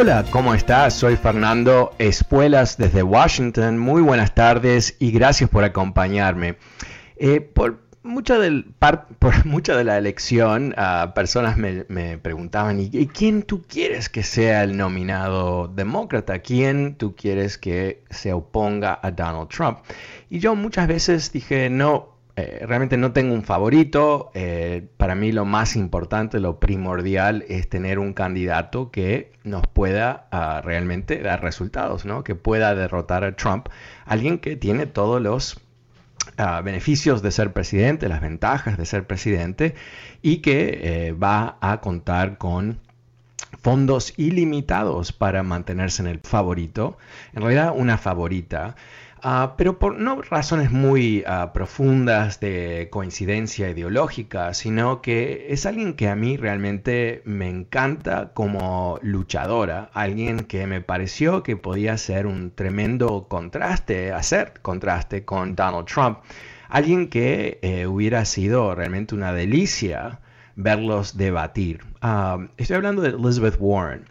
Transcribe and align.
Hola, 0.00 0.24
¿cómo 0.30 0.54
estás? 0.54 0.94
Soy 0.94 1.16
Fernando 1.16 1.94
Espuelas 1.98 2.78
desde 2.78 3.02
Washington. 3.02 3.76
Muy 3.76 4.00
buenas 4.00 4.34
tardes 4.34 4.96
y 4.98 5.10
gracias 5.10 5.50
por 5.50 5.62
acompañarme. 5.62 6.56
Eh, 7.18 7.42
por, 7.42 7.82
mucha 8.02 8.38
del, 8.38 8.72
por 9.18 9.44
mucha 9.44 9.76
de 9.76 9.84
la 9.84 9.98
elección, 9.98 10.74
uh, 10.78 11.12
personas 11.12 11.58
me, 11.58 12.16
preguntaban, 12.16 12.80
¿y, 12.80 12.88
¿y 12.90 13.08
quién 13.08 13.42
tú 13.42 13.62
quieres 13.68 14.08
que 14.08 14.22
sea 14.22 14.64
el 14.64 14.78
nominado 14.78 15.68
demócrata? 15.68 16.38
¿Quién 16.38 16.94
tú 16.94 17.14
quieres 17.14 17.58
que 17.58 18.02
se 18.08 18.32
oponga 18.32 18.98
a 19.02 19.10
Donald 19.10 19.50
Trump? 19.50 19.80
Y 20.30 20.38
yo 20.38 20.56
muchas 20.56 20.88
veces 20.88 21.30
dije, 21.30 21.68
no, 21.68 22.19
eh, 22.40 22.66
realmente 22.66 22.96
no 22.96 23.12
tengo 23.12 23.34
un 23.34 23.42
favorito. 23.42 24.30
Eh, 24.34 24.88
para 24.96 25.14
mí 25.14 25.32
lo 25.32 25.44
más 25.44 25.76
importante, 25.76 26.40
lo 26.40 26.58
primordial 26.58 27.44
es 27.48 27.68
tener 27.68 27.98
un 27.98 28.14
candidato 28.14 28.90
que 28.90 29.32
nos 29.44 29.66
pueda 29.66 30.28
uh, 30.32 30.64
realmente 30.64 31.20
dar 31.20 31.42
resultados, 31.42 32.04
¿no? 32.04 32.24
que 32.24 32.34
pueda 32.34 32.74
derrotar 32.74 33.24
a 33.24 33.36
Trump. 33.36 33.68
Alguien 34.06 34.38
que 34.38 34.56
tiene 34.56 34.86
todos 34.86 35.20
los 35.20 35.56
uh, 36.38 36.62
beneficios 36.62 37.22
de 37.22 37.30
ser 37.30 37.52
presidente, 37.52 38.08
las 38.08 38.22
ventajas 38.22 38.78
de 38.78 38.86
ser 38.86 39.06
presidente 39.06 39.74
y 40.22 40.38
que 40.38 40.80
eh, 40.82 41.12
va 41.12 41.58
a 41.60 41.80
contar 41.80 42.38
con 42.38 42.80
fondos 43.62 44.14
ilimitados 44.16 45.12
para 45.12 45.42
mantenerse 45.42 46.02
en 46.02 46.08
el 46.08 46.20
favorito. 46.20 46.96
En 47.34 47.42
realidad 47.42 47.74
una 47.76 47.98
favorita. 47.98 48.76
Uh, 49.22 49.50
pero 49.58 49.78
por 49.78 49.98
no 49.98 50.22
razones 50.22 50.70
muy 50.70 51.24
uh, 51.26 51.52
profundas 51.52 52.40
de 52.40 52.88
coincidencia 52.90 53.68
ideológica, 53.68 54.54
sino 54.54 55.02
que 55.02 55.48
es 55.50 55.66
alguien 55.66 55.92
que 55.92 56.08
a 56.08 56.16
mí 56.16 56.38
realmente 56.38 57.20
me 57.26 57.50
encanta 57.50 58.32
como 58.32 58.98
luchadora, 59.02 59.90
alguien 59.92 60.40
que 60.44 60.66
me 60.66 60.80
pareció 60.80 61.42
que 61.42 61.56
podía 61.56 61.98
ser 61.98 62.26
un 62.26 62.50
tremendo 62.50 63.26
contraste, 63.28 64.12
hacer 64.12 64.54
contraste 64.62 65.26
con 65.26 65.54
Donald 65.54 65.86
Trump, 65.86 66.20
alguien 66.70 67.08
que 67.08 67.58
eh, 67.60 67.86
hubiera 67.86 68.24
sido 68.24 68.74
realmente 68.74 69.14
una 69.14 69.34
delicia 69.34 70.20
verlos 70.56 71.18
debatir. 71.18 71.84
Uh, 72.02 72.46
estoy 72.56 72.76
hablando 72.76 73.02
de 73.02 73.10
Elizabeth 73.10 73.56
Warren. 73.58 74.06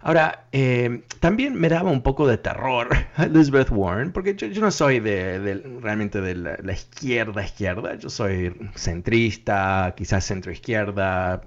Ahora, 0.00 0.46
eh, 0.52 1.02
también 1.20 1.54
me 1.54 1.68
daba 1.68 1.90
un 1.90 2.02
poco 2.02 2.26
de 2.26 2.38
terror 2.38 2.88
Elizabeth 3.18 3.70
Warren, 3.70 4.12
porque 4.12 4.36
yo, 4.36 4.46
yo 4.46 4.60
no 4.60 4.70
soy 4.70 5.00
de, 5.00 5.40
de, 5.40 5.54
realmente 5.80 6.20
de 6.20 6.34
la, 6.36 6.56
la, 6.62 6.72
izquierda 6.72 7.44
izquierda, 7.44 7.96
yo 7.96 8.08
soy 8.08 8.54
centrista, 8.76 9.94
quizás 9.96 10.24
centro 10.24 10.52
izquierda, 10.52 11.42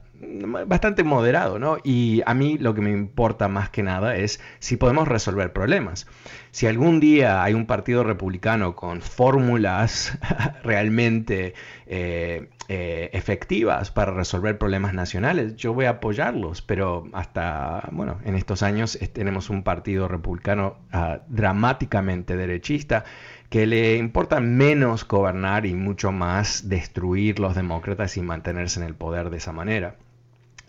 bastante 0.67 1.03
moderado, 1.03 1.59
¿no? 1.59 1.77
Y 1.83 2.21
a 2.25 2.33
mí 2.33 2.57
lo 2.57 2.73
que 2.73 2.81
me 2.81 2.91
importa 2.91 3.47
más 3.47 3.69
que 3.69 3.83
nada 3.83 4.15
es 4.15 4.39
si 4.59 4.77
podemos 4.77 5.07
resolver 5.07 5.51
problemas. 5.53 6.07
Si 6.51 6.67
algún 6.67 6.99
día 6.99 7.43
hay 7.43 7.53
un 7.53 7.65
partido 7.65 8.03
republicano 8.03 8.75
con 8.75 9.01
fórmulas 9.01 10.17
realmente 10.63 11.53
eh, 11.87 12.49
eh, 12.67 13.09
efectivas 13.13 13.91
para 13.91 14.11
resolver 14.11 14.57
problemas 14.57 14.93
nacionales, 14.93 15.55
yo 15.55 15.73
voy 15.73 15.85
a 15.85 15.91
apoyarlos, 15.91 16.61
pero 16.61 17.07
hasta, 17.13 17.87
bueno, 17.91 18.19
en 18.25 18.35
estos 18.35 18.63
años 18.63 18.99
tenemos 19.13 19.49
un 19.49 19.63
partido 19.63 20.07
republicano 20.07 20.77
uh, 20.93 21.19
dramáticamente 21.27 22.35
derechista 22.35 23.05
que 23.49 23.65
le 23.67 23.97
importa 23.97 24.39
menos 24.39 25.05
gobernar 25.05 25.65
y 25.65 25.73
mucho 25.73 26.13
más 26.13 26.69
destruir 26.69 27.39
los 27.39 27.53
demócratas 27.53 28.15
y 28.15 28.21
mantenerse 28.21 28.79
en 28.79 28.85
el 28.85 28.95
poder 28.95 29.29
de 29.29 29.37
esa 29.37 29.51
manera. 29.51 29.97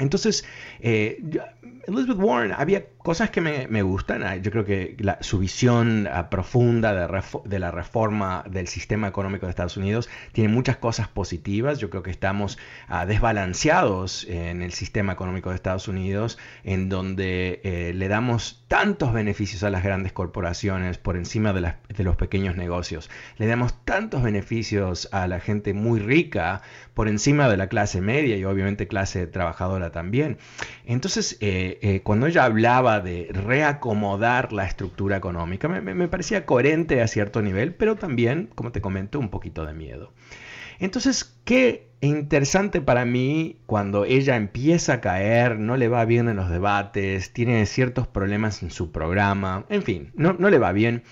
Entonces, 0.02 0.44
eh, 0.80 1.18
Elizabeth 1.87 2.19
Warren, 2.19 2.53
había 2.56 2.87
cosas 2.98 3.31
que 3.31 3.41
me, 3.41 3.66
me 3.66 3.82
gustan. 3.82 4.43
Yo 4.43 4.50
creo 4.53 4.65
que 4.65 4.97
la, 5.00 5.19
su 5.20 5.38
visión 5.38 6.06
uh, 6.06 6.28
profunda 6.31 6.94
de, 6.94 7.22
de, 7.44 7.59
la 7.59 7.70
reforma 7.72 8.44
del 8.48 8.69
sistema 8.69 9.09
económico 9.09 9.47
de 9.47 9.50
Estados 9.50 9.76
Unidos 9.76 10.09
tiene 10.32 10.53
muchas 10.53 10.76
cosas 10.76 11.09
positivas. 11.09 11.78
Yo 11.78 11.91
creo 11.91 12.03
que 12.03 12.10
estamos 12.10 12.59
uh, 12.88 13.06
desbalanceados 13.06 14.25
en 14.28 14.62
el 14.62 14.72
sistema 14.72 15.12
económico 15.12 15.50
de 15.50 15.56
Estados 15.56 15.88
Unidos, 15.88 16.38
en 16.62 16.88
donde 16.88 17.60
eh, 17.65 17.92
le 17.94 18.09
damos 18.09 18.65
tantos 18.69 19.12
beneficios 19.12 19.65
a 19.65 19.71
las 19.71 19.82
grandes 19.82 20.12
corporaciones 20.12 20.98
por 20.98 21.16
encima 21.16 21.53
de, 21.53 21.62
las, 21.62 21.76
de 21.88 22.04
los 22.04 22.16
pequeños 22.16 22.56
negocios. 22.56 23.10
Le 23.38 23.47
damos 23.47 23.84
tantos 23.84 24.22
beneficios 24.22 25.09
a 25.12 25.26
la 25.26 25.41
gente 25.41 25.75
muy 25.75 25.98
rica 25.98 26.62
por 26.94 27.09
encima 27.09 27.48
de 27.48 27.56
la 27.56 27.66
clase 27.69 28.00
media 28.00 28.37
y 28.37 28.44
obviamente 28.44 28.87
clase 28.87 29.26
trabajadora 29.26 29.91
también. 29.91 30.38
Entonces, 30.87 31.37
eh, 31.41 31.72
eh, 31.81 32.00
cuando 32.03 32.27
ella 32.27 32.44
hablaba 32.44 33.00
de 33.00 33.28
reacomodar 33.33 34.53
la 34.53 34.66
estructura 34.66 35.16
económica, 35.16 35.69
me, 35.69 36.09
parecía 36.09 36.44
coherente 36.44 37.00
a 37.00 37.09
cierto 37.09 37.43
nivel, 37.43 37.75
pero 37.75 37.97
también, 37.97 38.49
como 38.55 38.72
te 38.72 38.81
comento, 38.81 39.19
un 39.19 39.31
poquito 39.31 39.65
de 39.65 39.75
miedo. 39.75 40.12
Entonces, 40.78 41.37
qué 41.44 41.91
interesante 42.00 42.81
para 42.81 43.05
mí 43.05 43.60
cuando 43.66 44.05
ella 44.05 44.37
empieza 44.37 44.94
a 44.94 45.00
caer, 45.00 45.59
no 45.59 45.77
le 45.77 45.88
va 45.88 46.05
bien 46.05 46.28
en 46.28 46.37
los 46.37 46.50
debates, 46.50 47.33
tiene 47.33 47.65
ciertos 47.66 48.06
problemas 48.06 48.62
en 48.62 48.71
su 48.71 48.91
programa, 48.91 49.65
en 49.69 49.83
fin, 49.83 50.10
no 50.15 50.50
le 50.50 50.59
va 50.59 50.72
bien 50.72 51.04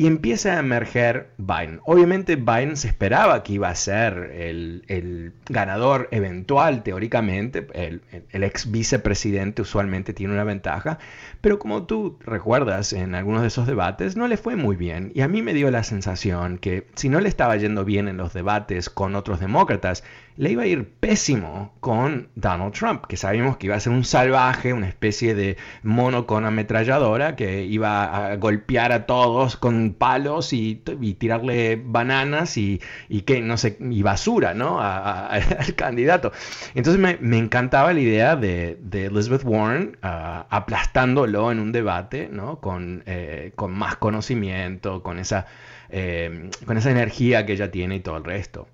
y 0.00 0.06
empieza 0.06 0.56
a 0.56 0.60
emerger 0.60 1.28
Biden. 1.36 1.80
Obviamente 1.84 2.36
Biden 2.36 2.78
se 2.78 2.88
esperaba 2.88 3.42
que 3.42 3.52
iba 3.52 3.68
a 3.68 3.74
ser 3.74 4.30
el, 4.34 4.82
el 4.88 5.34
ganador 5.50 6.08
eventual, 6.10 6.82
teóricamente, 6.82 7.66
el, 7.74 8.00
el, 8.30 8.42
ex 8.42 8.70
vicepresidente 8.70 9.60
usualmente 9.60 10.14
tiene 10.14 10.32
una 10.32 10.44
ventaja, 10.44 10.98
pero 11.42 11.58
como 11.58 11.82
tú 11.82 12.16
recuerdas 12.20 12.94
en 12.94 13.14
algunos 13.14 13.42
de 13.42 13.48
esos 13.48 13.66
debates, 13.66 14.16
no 14.16 14.26
le 14.26 14.38
fue 14.38 14.56
muy 14.56 14.74
bien. 14.74 15.12
Y 15.14 15.20
a 15.20 15.28
mí 15.28 15.42
me 15.42 15.52
dio 15.52 15.70
la 15.70 15.82
sensación 15.82 16.56
que 16.56 16.86
si 16.94 17.10
no 17.10 17.20
le 17.20 17.28
estaba 17.28 17.54
yendo 17.58 17.84
bien 17.84 18.08
en 18.08 18.16
los 18.16 18.32
debates 18.32 18.88
con 18.88 19.14
otros 19.14 19.38
demócratas, 19.38 20.02
le 20.40 20.52
iba 20.52 20.62
a 20.62 20.66
ir 20.66 20.88
pésimo 20.88 21.74
con 21.80 22.30
Donald 22.34 22.72
Trump, 22.72 23.04
que 23.04 23.18
sabíamos 23.18 23.58
que 23.58 23.66
iba 23.66 23.76
a 23.76 23.80
ser 23.80 23.92
un 23.92 24.04
salvaje, 24.04 24.72
una 24.72 24.88
especie 24.88 25.34
de 25.34 25.58
mono 25.82 26.26
con 26.26 26.46
ametralladora 26.46 27.36
que 27.36 27.64
iba 27.64 28.32
a 28.32 28.36
golpear 28.36 28.90
a 28.92 29.04
todos 29.04 29.58
con 29.58 29.92
palos 29.92 30.54
y, 30.54 30.76
tirarle 31.18 31.78
bananas 31.84 32.56
y, 32.56 32.80
que 33.26 33.42
no 33.42 33.58
sé, 33.58 33.76
y 33.80 34.00
basura, 34.00 34.54
¿no? 34.54 34.80
Al 34.80 35.74
candidato. 35.76 36.32
Entonces 36.74 36.98
me, 36.98 37.18
me, 37.20 37.36
encantaba 37.36 37.92
la 37.92 38.00
idea 38.00 38.34
de, 38.34 38.78
de 38.80 39.06
Elizabeth 39.06 39.44
Warren 39.44 39.98
uh, 40.02 40.46
aplastándolo 40.48 41.52
en 41.52 41.60
un 41.60 41.70
debate, 41.70 42.30
¿no? 42.32 42.60
Con, 42.60 43.02
eh, 43.04 43.52
con 43.56 43.72
más 43.72 43.96
conocimiento, 43.96 45.02
con 45.02 45.18
esa, 45.18 45.44
eh, 45.90 46.48
con 46.64 46.78
esa 46.78 46.90
energía 46.90 47.44
que 47.44 47.52
ella 47.52 47.70
tiene 47.70 47.96
y 47.96 48.00
todo 48.00 48.16
el 48.16 48.24
resto. 48.24 48.66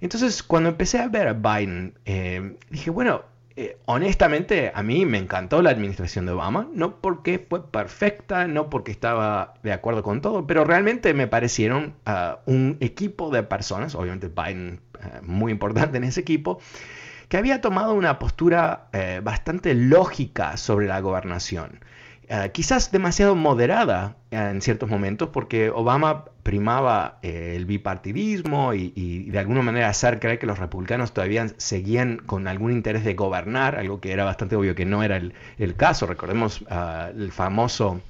Entonces, 0.00 0.42
cuando 0.42 0.70
empecé 0.70 0.98
a 0.98 1.08
ver 1.08 1.28
a 1.28 1.32
Biden, 1.32 1.94
eh, 2.04 2.56
dije, 2.70 2.90
bueno, 2.90 3.22
eh, 3.56 3.78
honestamente, 3.86 4.72
a 4.74 4.82
mí 4.82 5.06
me 5.06 5.18
encantó 5.18 5.62
la 5.62 5.70
administración 5.70 6.26
de 6.26 6.32
Obama, 6.32 6.68
no 6.72 7.00
porque 7.00 7.44
fue 7.48 7.70
perfecta, 7.70 8.46
no 8.48 8.68
porque 8.68 8.90
estaba 8.90 9.54
de 9.62 9.72
acuerdo 9.72 10.02
con 10.02 10.20
todo, 10.20 10.46
pero 10.46 10.64
realmente 10.64 11.14
me 11.14 11.28
parecieron 11.28 11.94
ah, 12.04 12.40
un 12.46 12.76
equipo 12.80 13.30
de 13.30 13.44
personas, 13.44 13.94
obviamente 13.94 14.28
Biden 14.28 14.80
eh, 15.00 15.20
muy 15.22 15.52
importante 15.52 15.98
en 15.98 16.04
ese 16.04 16.20
equipo, 16.20 16.58
que 17.28 17.36
había 17.36 17.60
tomado 17.60 17.94
una 17.94 18.18
postura 18.18 18.88
bastante 19.22 19.74
lógica 19.74 20.58
sobre 20.58 20.86
la 20.86 21.00
gobernación. 21.00 21.80
Quizás 22.52 22.92
demasiado 22.92 23.34
moderada 23.34 24.16
en 24.30 24.60
ciertos 24.60 24.90
momentos, 24.90 25.30
porque 25.30 25.70
Obama 25.70 26.26
primaba 26.44 27.18
eh, 27.22 27.54
el 27.56 27.64
bipartidismo 27.64 28.74
y, 28.74 29.30
de 29.30 29.38
alguna 29.38 29.62
manera 29.62 29.88
hacer 29.88 30.20
creer 30.20 30.38
que 30.38 30.46
los 30.46 30.58
republicanos 30.58 31.12
todavía 31.12 31.48
seguían 31.56 32.18
con 32.18 32.46
algún 32.46 32.70
interés 32.70 33.02
de 33.02 33.14
gobernar, 33.14 33.76
algo 33.76 34.00
que 34.00 34.12
era 34.12 34.24
bastante 34.24 34.54
obvio 34.54 34.74
que 34.76 34.84
no 34.84 35.02
era 35.02 35.16
el, 35.16 35.74
caso. 35.76 36.06
Recordemos 36.06 36.64
ah, 36.70 37.10
el 37.16 37.32
famoso 37.32 38.00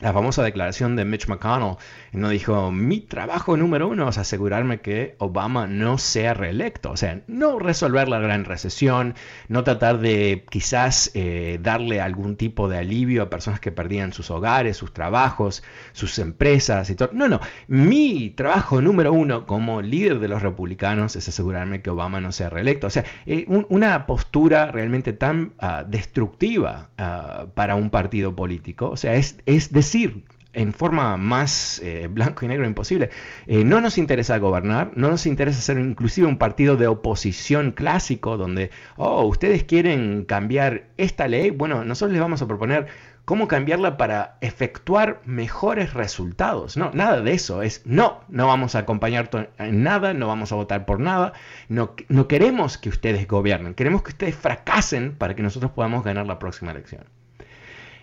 la 0.00 0.12
famosa 0.12 0.42
declaración 0.42 0.96
de 0.96 1.04
Mitch 1.04 1.28
McConnell, 1.28 1.76
no 2.12 2.30
dijo, 2.30 2.72
mi 2.72 3.00
trabajo 3.00 3.56
número 3.56 3.88
uno 3.88 4.08
es 4.08 4.18
asegurarme 4.18 4.80
que 4.80 5.14
Obama 5.18 5.66
no 5.66 5.98
sea 5.98 6.34
reelecto, 6.34 6.90
o 6.90 6.96
sea, 6.96 7.20
no 7.26 7.58
resolver 7.58 8.08
la 8.08 8.18
gran 8.18 8.44
recesión, 8.44 9.14
no 9.48 9.62
tratar 9.62 9.98
de 9.98 10.44
quizás 10.50 11.10
eh, 11.14 11.58
darle 11.62 12.00
algún 12.00 12.36
tipo 12.36 12.68
de 12.68 12.78
alivio 12.78 13.22
a 13.22 13.30
personas 13.30 13.60
que 13.60 13.72
perdían 13.72 14.12
sus 14.12 14.30
hogares, 14.30 14.76
sus 14.76 14.92
trabajos, 14.94 15.62
sus 15.92 16.18
empresas 16.18 16.88
y 16.88 16.94
todo. 16.94 17.10
No, 17.12 17.28
no, 17.28 17.40
mi 17.68 18.30
trabajo 18.30 18.80
número 18.80 19.12
uno 19.12 19.46
como 19.46 19.82
líder 19.82 20.18
de 20.18 20.28
los 20.28 20.42
republicanos 20.42 21.14
es 21.16 21.28
asegurarme 21.28 21.82
que 21.82 21.90
Obama 21.90 22.20
no 22.20 22.32
sea 22.32 22.48
reelecto, 22.48 22.86
o 22.86 22.90
sea, 22.90 23.04
eh, 23.26 23.44
una 23.48 24.06
postura 24.06 24.70
realmente 24.72 25.12
tan 25.12 25.52
ah, 25.58 25.84
destructiva 25.86 26.88
ah, 26.96 27.46
para 27.54 27.74
un 27.74 27.90
partido 27.90 28.34
político, 28.34 28.88
o 28.88 28.96
sea, 28.96 29.14
es, 29.14 29.38
es 29.44 29.72
decir, 29.90 30.24
en 30.52 30.72
forma 30.72 31.16
más 31.16 31.80
eh, 31.84 32.08
blanco 32.10 32.44
y 32.44 32.48
negro 32.48 32.66
imposible, 32.66 33.10
eh, 33.46 33.64
no 33.64 33.80
nos 33.80 33.98
interesa 33.98 34.38
gobernar, 34.38 34.92
no 34.96 35.10
nos 35.10 35.26
interesa 35.26 35.60
ser 35.60 35.78
inclusive 35.78 36.26
un 36.26 36.38
partido 36.38 36.76
de 36.76 36.86
oposición 36.86 37.72
clásico 37.72 38.36
donde, 38.36 38.70
oh, 38.96 39.24
ustedes 39.24 39.64
quieren 39.64 40.24
cambiar 40.24 40.86
esta 40.96 41.28
ley, 41.28 41.50
bueno, 41.50 41.84
nosotros 41.84 42.12
les 42.12 42.20
vamos 42.20 42.42
a 42.42 42.46
proponer 42.46 42.86
cómo 43.24 43.46
cambiarla 43.46 43.96
para 43.96 44.38
efectuar 44.40 45.20
mejores 45.24 45.94
resultados. 45.94 46.76
No, 46.76 46.90
nada 46.94 47.20
de 47.20 47.32
eso. 47.32 47.62
Es 47.62 47.82
no, 47.84 48.24
no 48.28 48.48
vamos 48.48 48.74
a 48.74 48.80
acompañar 48.80 49.30
en 49.58 49.84
nada, 49.84 50.14
no 50.14 50.26
vamos 50.26 50.50
a 50.50 50.56
votar 50.56 50.84
por 50.84 50.98
nada. 50.98 51.32
No, 51.68 51.94
no 52.08 52.26
queremos 52.26 52.76
que 52.76 52.88
ustedes 52.88 53.28
gobiernen, 53.28 53.74
queremos 53.74 54.02
que 54.02 54.10
ustedes 54.10 54.34
fracasen 54.34 55.14
para 55.14 55.36
que 55.36 55.42
nosotros 55.42 55.70
podamos 55.70 56.02
ganar 56.02 56.26
la 56.26 56.40
próxima 56.40 56.72
elección. 56.72 57.04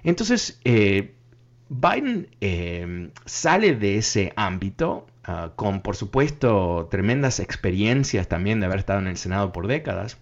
Entonces, 0.04 0.62
eh, 0.64 1.17
Biden 1.70 2.30
em, 2.42 3.12
sale 3.26 3.76
de 3.76 3.98
ese 3.98 4.34
ámbito 4.36 5.08
ah, 5.24 5.52
con, 5.56 5.82
por 5.82 5.96
supuesto, 5.96 6.88
tremendas 6.90 7.40
experiencias 7.40 8.28
también 8.28 8.60
de 8.60 8.68
haber 8.68 8.80
estado 8.80 9.00
en 9.00 9.08
el 9.08 9.18
Senado 9.18 9.52
por 9.52 9.68
décadas. 9.68 10.18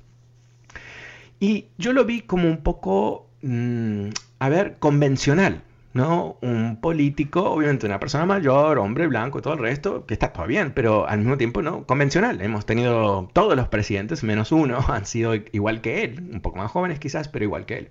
Y 1.40 1.68
yo 1.78 1.94
lo 1.94 2.06
vi 2.06 2.22
como 2.22 2.48
un 2.48 2.58
poco, 2.58 3.28
mm, 3.42 4.10
a 4.40 4.50
ver, 4.50 4.78
convencional, 4.80 5.62
¿no? 5.94 6.38
Un 6.42 6.80
político, 6.82 7.44
obviamente 7.52 7.86
una 7.86 8.00
persona 8.00 8.26
mayor, 8.26 8.80
hombre 8.80 9.08
blanco 9.08 9.42
todo 9.42 9.54
el 9.54 9.60
resto, 9.60 10.06
que 10.06 10.14
está 10.14 10.34
todo 10.34 10.48
bien, 10.48 10.72
pero 10.74 11.08
al 11.08 11.20
mismo 11.20 11.38
tiempo, 11.38 11.62
¿no? 11.62 11.86
Convencional. 11.86 12.42
Hemos 12.42 12.66
tenido 12.66 13.30
todos 13.34 13.56
los 13.56 13.68
presidentes, 13.68 14.24
menos 14.24 14.52
uno, 14.52 14.80
han 14.88 15.06
sido 15.06 15.36
igual 15.36 15.82
que 15.82 16.04
él, 16.04 16.30
un 16.34 16.42
poco 16.42 16.58
más 16.58 16.72
jóvenes 16.72 17.00
quizás, 17.00 17.28
pero 17.28 17.46
igual 17.46 17.66
que 17.66 17.78
él. 17.78 17.90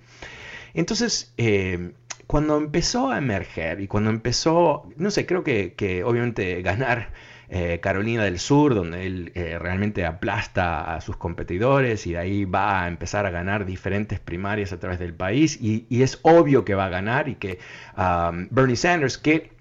Entonces, 0.75 1.33
eh, 1.39 1.93
cuando 2.27 2.57
empezó 2.57 3.11
a 3.11 3.19
emerger 3.19 3.81
y 3.81 3.89
cuando 3.89 4.11
empezó, 4.11 4.89
no 4.97 5.11
sé, 5.11 5.27
creo 5.27 5.45
que, 5.45 6.03
obviamente 6.05 6.63
ganar 6.63 7.13
eh, 7.49 7.81
Carolina 7.81 8.25
del 8.25 8.39
Sur, 8.39 8.75
donde 8.75 9.07
él 9.07 9.33
eh, 9.35 9.59
realmente 9.59 10.05
aplasta 10.07 10.95
a 10.95 11.01
sus 11.01 11.17
competidores 11.17 12.07
y 12.07 12.13
de 12.13 12.19
ahí 12.19 12.45
va 12.45 12.85
a 12.85 12.89
empezar 12.89 13.27
a 13.27 13.31
ganar 13.31 13.67
diferentes 13.67 14.19
primarias 14.19 14.73
a 14.73 14.81
través 14.81 14.99
del 14.99 15.15
país 15.15 15.59
y, 15.61 15.87
es 16.03 16.19
obvio 16.23 16.65
que 16.65 16.75
va 16.75 16.87
a 16.87 16.89
ganar 16.89 17.29
y 17.29 17.37
que 17.37 17.59
um, 17.97 18.49
Bernie 18.51 18.77
Sanders, 18.77 19.19
que 19.19 19.54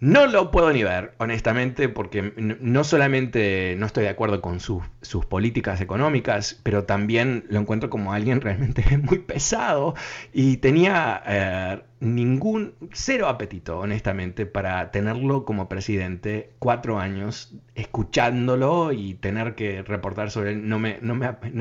no 0.00 0.28
lo 0.28 0.52
puedo 0.52 0.72
ni 0.72 0.84
ver, 0.84 1.14
honestamente, 1.18 1.88
porque 1.88 2.32
no 2.36 2.84
solamente 2.84 3.74
no 3.78 3.86
estoy 3.86 4.04
de 4.04 4.10
acuerdo 4.10 4.40
con 4.40 4.60
sus, 4.60 4.84
políticas 5.28 5.80
económicas, 5.80 6.60
pero 6.62 6.84
también 6.84 7.44
lo 7.48 7.58
encuentro 7.58 7.90
como 7.90 8.12
alguien 8.12 8.40
realmente 8.42 8.84
muy 8.98 9.18
pesado 9.18 9.94
y 10.32 10.58
tenía 10.58 11.20
eh, 11.26 11.82
ningún, 11.98 12.74
cero 12.92 13.26
apetito, 13.28 13.80
honestamente, 13.80 14.46
para 14.46 14.92
tenerlo 14.92 15.44
como 15.44 15.68
presidente 15.68 16.52
cuatro 16.60 17.00
años, 17.00 17.56
escuchándolo 17.74 18.92
y 18.92 19.14
tener 19.14 19.56
que 19.56 19.82
reportar 19.82 20.30
sobre 20.30 20.52
él, 20.52 20.68
no 20.68 20.78
me, 20.78 20.98
no 21.02 21.16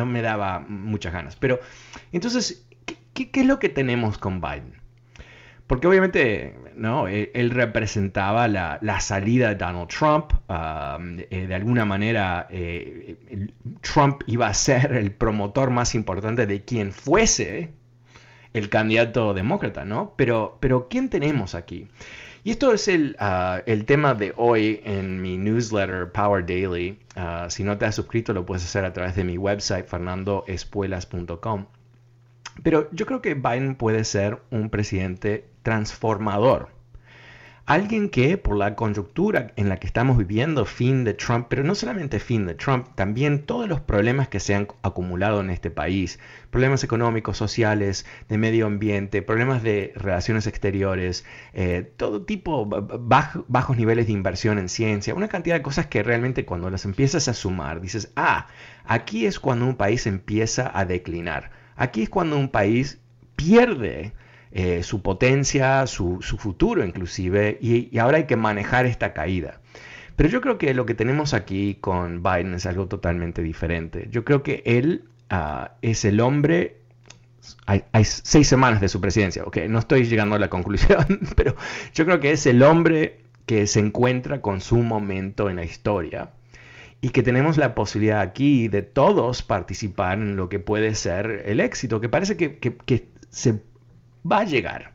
me, 0.05 0.21
daba 0.21 0.59
muchas 0.59 1.11
ganas. 1.11 1.35
Pero, 1.37 1.59
entonces, 2.11 2.67
qué 3.15 3.31
es 3.33 3.45
lo 3.47 3.57
que 3.57 3.69
tenemos 3.69 4.19
con 4.19 4.41
Biden? 4.41 4.76
Porque 5.67 5.87
obviamente 5.87 6.55
¿no? 6.77 7.07
E, 7.07 7.31
él, 7.33 7.51
representaba 7.51 8.47
la, 8.47 8.99
salida 9.01 9.49
de 9.49 9.55
Donald 9.55 9.89
Trump. 9.89 10.33
Um, 10.47 11.19
eh, 11.29 11.47
de 11.47 11.55
alguna 11.55 11.85
manera, 11.85 12.47
eh, 12.49 13.17
Trump 13.81 14.21
iba 14.27 14.47
a 14.47 14.53
ser 14.53 14.93
el 14.93 15.11
promotor 15.11 15.69
más 15.71 15.95
importante 15.95 16.45
de 16.45 16.63
quien 16.63 16.91
fuese 16.91 17.71
el 18.53 18.69
candidato 18.69 19.33
demócrata, 19.33 19.85
¿no? 19.85 20.13
Pero, 20.15 20.57
pero 20.59 20.87
¿quién 20.89 21.09
tenemos 21.09 21.53
aquí? 21.53 21.87
Y 22.43 22.51
esto 22.51 22.73
es 22.73 22.87
el, 22.87 23.17
uh, 23.19 23.61
el 23.65 23.85
tema 23.85 24.13
de 24.13 24.33
hoy 24.37 24.79
en 24.85 25.21
mi 25.21 25.37
newsletter 25.37 26.11
Power 26.11 26.45
Daily. 26.45 26.97
Uh, 27.15 27.49
si 27.49 27.63
no 27.63 27.77
te 27.77 27.85
has 27.85 27.95
suscrito, 27.95 28.31
lo 28.31 28.45
puedes 28.45 28.63
hacer 28.63 28.85
a 28.85 28.93
través 28.93 29.15
de 29.15 29.25
mi 29.25 29.37
website, 29.37 29.85
fernandoespuelas.com. 29.85 31.65
Pero 32.63 32.89
yo 32.91 33.05
creo 33.05 33.21
que 33.21 33.33
Biden 33.33 33.75
puede 33.75 34.03
ser 34.03 34.41
un 34.51 34.69
presidente 34.69 35.49
transformador. 35.63 36.77
Alguien 37.67 38.07
que 38.07 38.37
por 38.37 38.55
la 38.55 38.75
coyuntura 38.75 39.51
en 39.57 39.67
la 39.67 39.75
que 39.75 39.87
estamos 39.87 40.17
viviendo, 40.17 40.63
fin 40.63 41.03
de 41.03 41.13
Trump, 41.13 41.47
pero 41.49 41.65
no 41.65 41.75
solamente 41.75 42.17
fin 42.21 42.47
de 42.47 42.55
Trump, 42.55 42.87
también 42.95 43.43
todos 43.45 43.67
los 43.67 43.81
problemas 43.81 44.29
que 44.29 44.39
se 44.39 44.55
han 44.55 44.69
acumulado 44.83 45.41
en 45.41 45.49
este 45.49 45.69
país, 45.69 46.17
problemas 46.49 46.85
económicos, 46.85 47.35
sociales, 47.35 48.05
de 48.29 48.37
medio 48.37 48.67
ambiente, 48.67 49.21
problemas 49.21 49.63
de 49.63 49.91
relaciones 49.97 50.47
exteriores, 50.47 51.25
eh, 51.51 51.91
todo 51.97 52.23
tipo, 52.23 52.65
bajos 52.65 53.75
niveles 53.75 54.07
de 54.07 54.13
inversión 54.13 54.59
en 54.59 54.69
ciencia, 54.69 55.13
una 55.13 55.27
cantidad 55.27 55.57
de 55.57 55.61
cosas 55.61 55.87
que 55.87 56.03
realmente 56.03 56.45
cuando 56.45 56.69
las 56.69 56.85
empiezas 56.85 57.27
a 57.27 57.33
sumar, 57.33 57.81
dices, 57.81 58.13
ah, 58.15 58.47
aquí 58.85 59.25
es 59.25 59.41
cuando 59.41 59.65
un 59.65 59.75
país 59.75 60.07
empieza 60.07 60.71
a 60.73 60.85
declinar, 60.85 61.51
aquí 61.77 62.03
es 62.03 62.09
cuando 62.09 62.37
un 62.37 62.49
país 62.49 62.99
pierde 63.35 64.11
eh, 64.51 64.83
su 64.83 65.01
potencia, 65.01 65.87
su, 65.87 66.19
futuro 66.21 66.83
inclusive, 66.83 67.57
y, 67.61 67.97
ahora 67.99 68.17
hay 68.17 68.25
que 68.25 68.35
manejar 68.35 68.85
esta 68.85 69.13
caída. 69.13 69.61
Pero 70.15 70.29
yo 70.29 70.41
creo 70.41 70.57
que 70.57 70.73
lo 70.73 70.85
que 70.85 70.95
tenemos 70.95 71.33
aquí 71.33 71.77
con 71.79 72.23
Biden 72.23 72.55
es 72.55 72.65
algo 72.65 72.87
totalmente 72.87 73.43
diferente. 73.43 74.07
Yo 74.11 74.25
creo 74.25 74.41
que 74.43 74.63
él 74.65 75.05
ah, 75.29 75.73
es 75.81 76.03
el 76.05 76.19
hombre... 76.19 76.77
Hay, 77.65 77.83
seis 78.03 78.47
semanas 78.47 78.81
de 78.81 78.89
su 78.89 78.99
presidencia, 78.99 79.43
ok, 79.43 79.57
no 79.69 79.79
estoy 79.79 80.03
llegando 80.05 80.35
a 80.35 80.39
la 80.39 80.49
conclusión, 80.49 81.05
pero 81.35 81.55
yo 81.93 82.05
creo 82.05 82.19
que 82.19 82.31
es 82.31 82.45
el 82.45 82.61
hombre 82.63 83.21
que 83.45 83.67
se 83.67 83.79
encuentra 83.79 84.41
con 84.41 84.59
su 84.59 84.77
momento 84.77 85.49
en 85.49 85.57
la 85.57 85.63
historia 85.63 86.31
y 87.01 87.09
que 87.09 87.23
tenemos 87.23 87.57
la 87.57 87.75
posibilidad 87.75 88.21
aquí 88.21 88.67
de 88.67 88.81
todos 88.81 89.43
participar 89.43 90.17
en 90.17 90.35
lo 90.35 90.49
que 90.49 90.59
puede 90.59 90.95
ser 90.95 91.43
el 91.45 91.59
éxito, 91.59 92.01
que 92.01 92.09
parece 92.09 92.37
que, 92.37 93.09
se 93.29 93.61
va 94.29 94.39
a 94.39 94.43
llegar. 94.45 94.93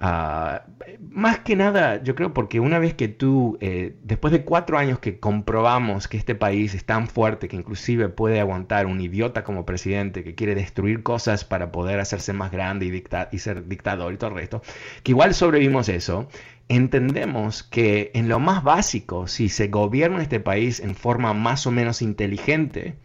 Ah, 0.00 0.64
más 1.00 1.40
que 1.40 1.56
nada, 1.56 2.02
yo 2.02 2.14
creo 2.14 2.32
porque 2.32 2.60
una 2.60 2.78
vez 2.78 2.94
que 2.94 3.08
tú, 3.08 3.58
eh, 3.60 3.96
después 4.04 4.32
de 4.32 4.44
cuatro 4.44 4.78
años 4.78 5.00
que 5.00 5.18
comprobamos 5.18 6.06
que 6.06 6.16
este 6.16 6.36
país 6.36 6.74
es 6.74 6.84
tan 6.84 7.08
fuerte 7.08 7.48
que 7.48 7.56
inclusive 7.56 8.08
puede 8.08 8.38
aguantar 8.40 8.86
un 8.86 9.00
idiota 9.00 9.42
como 9.42 9.66
presidente 9.66 10.22
que 10.22 10.36
quiere 10.36 10.54
destruir 10.54 11.02
cosas 11.02 11.44
para 11.44 11.72
poder 11.72 11.98
hacerse 11.98 12.32
más 12.32 12.52
grande 12.52 12.86
y, 12.86 13.04
y 13.32 13.38
ser 13.40 13.66
dictador 13.66 14.12
y 14.12 14.18
todo 14.18 14.30
el 14.30 14.36
resto, 14.36 14.62
que 15.02 15.12
igual 15.12 15.34
sobrevivimos 15.34 15.88
eso, 15.88 16.28
entendemos 16.68 17.62
que 17.62 18.10
en 18.14 18.28
lo 18.28 18.38
más 18.38 18.62
básico, 18.62 19.26
si 19.26 19.48
se 19.48 19.68
gobierna 19.68 20.22
este 20.22 20.40
país 20.40 20.80
en 20.80 20.94
forma 20.94 21.32
más 21.34 21.66
o 21.66 21.70
menos 21.70 22.02
inteligente, 22.02 22.96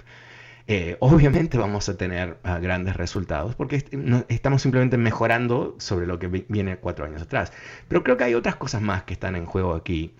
eh, 0.68 0.96
obviamente 1.00 1.58
vamos 1.58 1.90
a 1.90 1.98
tener 1.98 2.38
ah, 2.44 2.60
grandes 2.60 2.96
resultados 2.96 3.56
porque 3.56 3.84
estamos 4.30 4.62
simplemente 4.62 4.98
mejorando 4.98 5.76
sobre 5.80 6.08
lo 6.08 6.20
que 6.20 6.28
viene 6.28 6.78
cuatro 6.78 7.06
años 7.06 7.22
atrás. 7.22 7.52
Pero 7.88 8.04
creo 8.04 8.18
que 8.18 8.24
hay 8.26 8.36
otras 8.36 8.56
cosas 8.56 8.82
más 8.82 9.04
que 9.04 9.14
están 9.14 9.36
en 9.36 9.46
juego 9.46 9.74
aquí. 9.74 10.14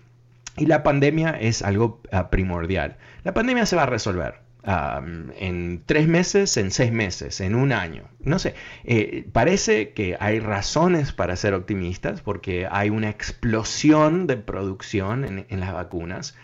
Y 0.56 0.66
la 0.66 0.82
pandemia 0.82 1.30
es 1.30 1.62
algo 1.62 2.00
ah, 2.12 2.30
primordial. 2.30 2.96
La 3.24 3.34
pandemia 3.34 3.66
se 3.66 3.76
va 3.76 3.84
a 3.84 3.86
resolver. 3.86 4.43
En 4.66 5.82
tres 5.84 6.08
meses, 6.08 6.56
en 6.56 6.70
seis 6.70 6.92
meses, 6.92 7.40
en 7.40 7.54
un 7.54 7.72
año. 7.72 8.04
No 8.20 8.38
sé, 8.38 8.54
eh, 8.84 9.28
parece 9.32 9.92
que 9.92 10.16
hay 10.18 10.40
razones 10.40 11.12
para 11.12 11.36
ser 11.36 11.54
optimistas 11.54 12.22
porque 12.22 12.66
hay 12.70 12.90
una 12.90 13.10
explosión 13.10 14.26
de 14.26 14.36
producción 14.36 15.24
en, 15.24 15.46
en 15.48 15.60
las 15.60 15.72
vacunas 15.72 16.34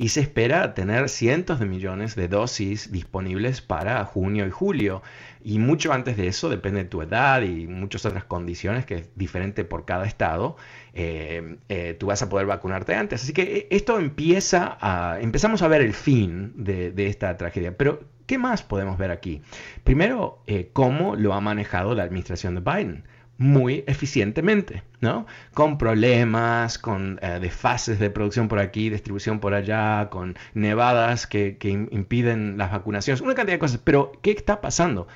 y 0.00 0.08
se 0.08 0.20
espera 0.20 0.72
tener 0.72 1.10
cientos 1.10 1.60
de 1.60 1.66
millones 1.66 2.16
de 2.16 2.26
dosis 2.26 2.90
disponibles 2.90 3.60
para 3.60 4.02
junio 4.06 4.46
y 4.46 4.50
julio. 4.50 5.02
Y 5.44 5.58
mucho 5.58 5.92
antes 5.92 6.16
de 6.16 6.26
eso, 6.26 6.48
depende 6.48 6.84
de 6.84 6.88
tu 6.88 7.02
edad 7.02 7.42
y 7.42 7.66
muchas 7.66 8.06
otras 8.06 8.24
condiciones 8.24 8.86
que 8.86 8.94
es 8.94 9.10
diferente 9.14 9.62
por 9.62 9.84
cada 9.84 10.06
estado, 10.06 10.56
eh, 10.94 11.58
eh, 11.68 11.94
tú 12.00 12.06
vas 12.06 12.22
a 12.22 12.30
poder 12.30 12.46
vacunarte 12.46 12.94
antes. 12.94 13.22
Así 13.22 13.34
que 13.34 13.42
eh, 13.42 13.66
esto 13.70 13.98
empieza 13.98 14.78
a, 14.80 15.20
empezamos 15.20 15.60
a 15.60 15.68
ver 15.68 15.82
el 15.82 15.92
fin 15.92 16.54
de, 16.56 16.92
de 16.92 17.06
esta 17.06 17.36
tragedia. 17.36 17.76
Pero, 17.76 18.00
¿qué 18.24 18.38
más 18.38 18.62
podemos 18.62 18.96
ver 18.96 19.10
aquí? 19.10 19.42
Primero, 19.84 20.42
cómo 20.72 21.14
lo 21.14 21.34
ha 21.34 21.42
manejado 21.42 21.94
la 21.94 22.04
administración 22.04 22.54
de 22.54 22.62
Biden 22.62 23.04
muy 23.40 23.84
eficientemente, 23.86 24.82
¿no? 25.00 25.26
Con 25.54 25.78
problemas, 25.78 26.78
con 26.78 27.18
eh, 27.22 27.38
desfases 27.40 27.98
de 27.98 28.10
producción 28.10 28.48
por 28.48 28.58
aquí, 28.58 28.90
distribución 28.90 29.40
por 29.40 29.54
allá, 29.54 30.10
con 30.10 30.36
nevadas 30.52 31.26
que, 31.26 31.56
que 31.56 31.70
impiden 31.70 32.58
las 32.58 32.70
vacunaciones, 32.70 33.22
una 33.22 33.34
cantidad 33.34 33.54
de 33.54 33.58
cosas. 33.58 33.80
Pero, 33.82 34.12
¿qué 34.20 34.32
está 34.32 34.60
pasando? 34.60 35.08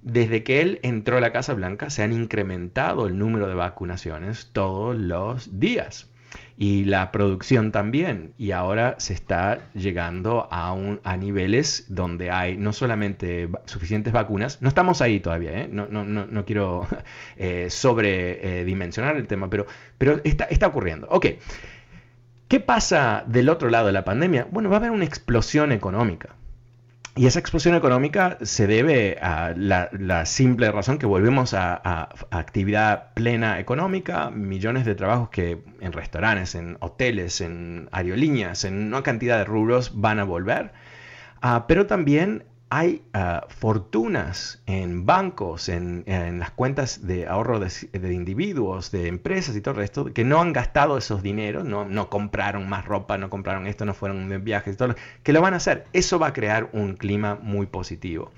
Desde 0.00 0.42
que 0.42 0.62
él 0.62 0.80
entró 0.82 1.18
a 1.18 1.20
la 1.20 1.32
Casa 1.32 1.52
Blanca 1.52 1.90
se 1.90 2.02
han 2.02 2.14
incrementado 2.14 3.06
el 3.08 3.18
número 3.18 3.46
de 3.46 3.54
vacunaciones 3.54 4.48
todos 4.54 4.96
los 4.96 5.60
días 5.60 6.08
y 6.56 6.84
la 6.84 7.12
producción 7.12 7.72
también. 7.72 8.32
Y 8.38 8.52
ahora 8.52 8.96
se 8.98 9.12
está 9.12 9.70
llegando 9.74 10.48
a, 10.50 10.72
un, 10.72 11.00
a 11.04 11.16
niveles 11.16 11.86
donde 11.88 12.30
hay 12.30 12.56
no 12.56 12.72
solamente 12.72 13.48
suficientes 13.66 14.12
vacunas, 14.12 14.62
no 14.62 14.68
estamos 14.68 15.02
ahí 15.02 15.20
todavía, 15.20 15.62
¿eh? 15.62 15.68
no, 15.70 15.86
no, 15.88 16.04
no, 16.04 16.26
no, 16.26 16.44
quiero 16.44 16.86
eh, 17.36 17.68
sobredimensionar 17.70 19.16
el 19.16 19.26
tema, 19.26 19.50
pero, 19.50 19.66
pero 19.98 20.20
está, 20.24 20.44
está 20.44 20.66
ocurriendo. 20.66 21.06
Ok. 21.10 21.26
¿Qué 22.48 22.60
pasa 22.60 23.24
del 23.26 23.48
otro 23.48 23.70
lado 23.70 23.86
de 23.86 23.92
la 23.92 24.04
pandemia? 24.04 24.46
Bueno, 24.50 24.70
va 24.70 24.76
a 24.76 24.78
haber 24.78 24.92
una 24.92 25.04
explosión 25.04 25.72
económica. 25.72 26.36
Y 27.18 27.26
esa 27.26 27.38
explosión 27.38 27.74
económica 27.74 28.36
se 28.42 28.66
debe 28.66 29.16
a 29.22 29.54
la, 29.56 30.26
simple 30.26 30.70
razón 30.70 30.98
que 30.98 31.06
volvemos 31.06 31.54
a, 31.54 32.10
actividad 32.30 33.14
plena 33.14 33.58
económica, 33.58 34.28
millones 34.30 34.84
de 34.84 34.94
trabajos 34.94 35.30
que 35.30 35.62
en 35.80 35.92
restaurantes, 35.92 36.54
en 36.54 36.76
hoteles, 36.80 37.40
en 37.40 37.88
aerolíneas, 37.90 38.64
en 38.64 38.88
una 38.88 39.02
cantidad 39.02 39.38
de 39.38 39.44
rubros 39.46 39.98
van 39.98 40.18
a 40.18 40.24
volver, 40.24 40.72
ah, 41.40 41.64
pero 41.66 41.86
también 41.86 42.44
hay 42.68 43.02
ah, 43.12 43.46
fortunas 43.48 44.62
en 44.66 45.06
bancos, 45.06 45.68
en, 45.68 46.04
las 46.38 46.50
cuentas 46.50 47.06
de 47.06 47.26
ahorro 47.26 47.60
de, 47.60 48.12
individuos, 48.12 48.90
de 48.90 49.06
empresas 49.06 49.54
y 49.56 49.60
todo 49.60 49.82
esto, 49.82 50.12
que 50.12 50.24
no 50.24 50.40
han 50.40 50.52
gastado 50.52 50.98
esos 50.98 51.22
dineros, 51.22 51.64
no, 51.64 51.84
no 51.84 52.10
compraron 52.10 52.68
más 52.68 52.84
ropa, 52.84 53.18
no 53.18 53.30
compraron 53.30 53.66
esto, 53.66 53.84
no 53.84 53.94
fueron 53.94 54.28
de 54.28 54.38
viajes, 54.38 54.76
todo, 54.76 54.96
que 55.22 55.32
lo 55.32 55.40
van 55.40 55.54
a 55.54 55.58
hacer. 55.58 55.84
Eso 55.92 56.18
va 56.18 56.28
a 56.28 56.32
crear 56.32 56.68
un 56.72 56.96
clima 56.96 57.38
muy 57.40 57.66
positivo. 57.66 58.32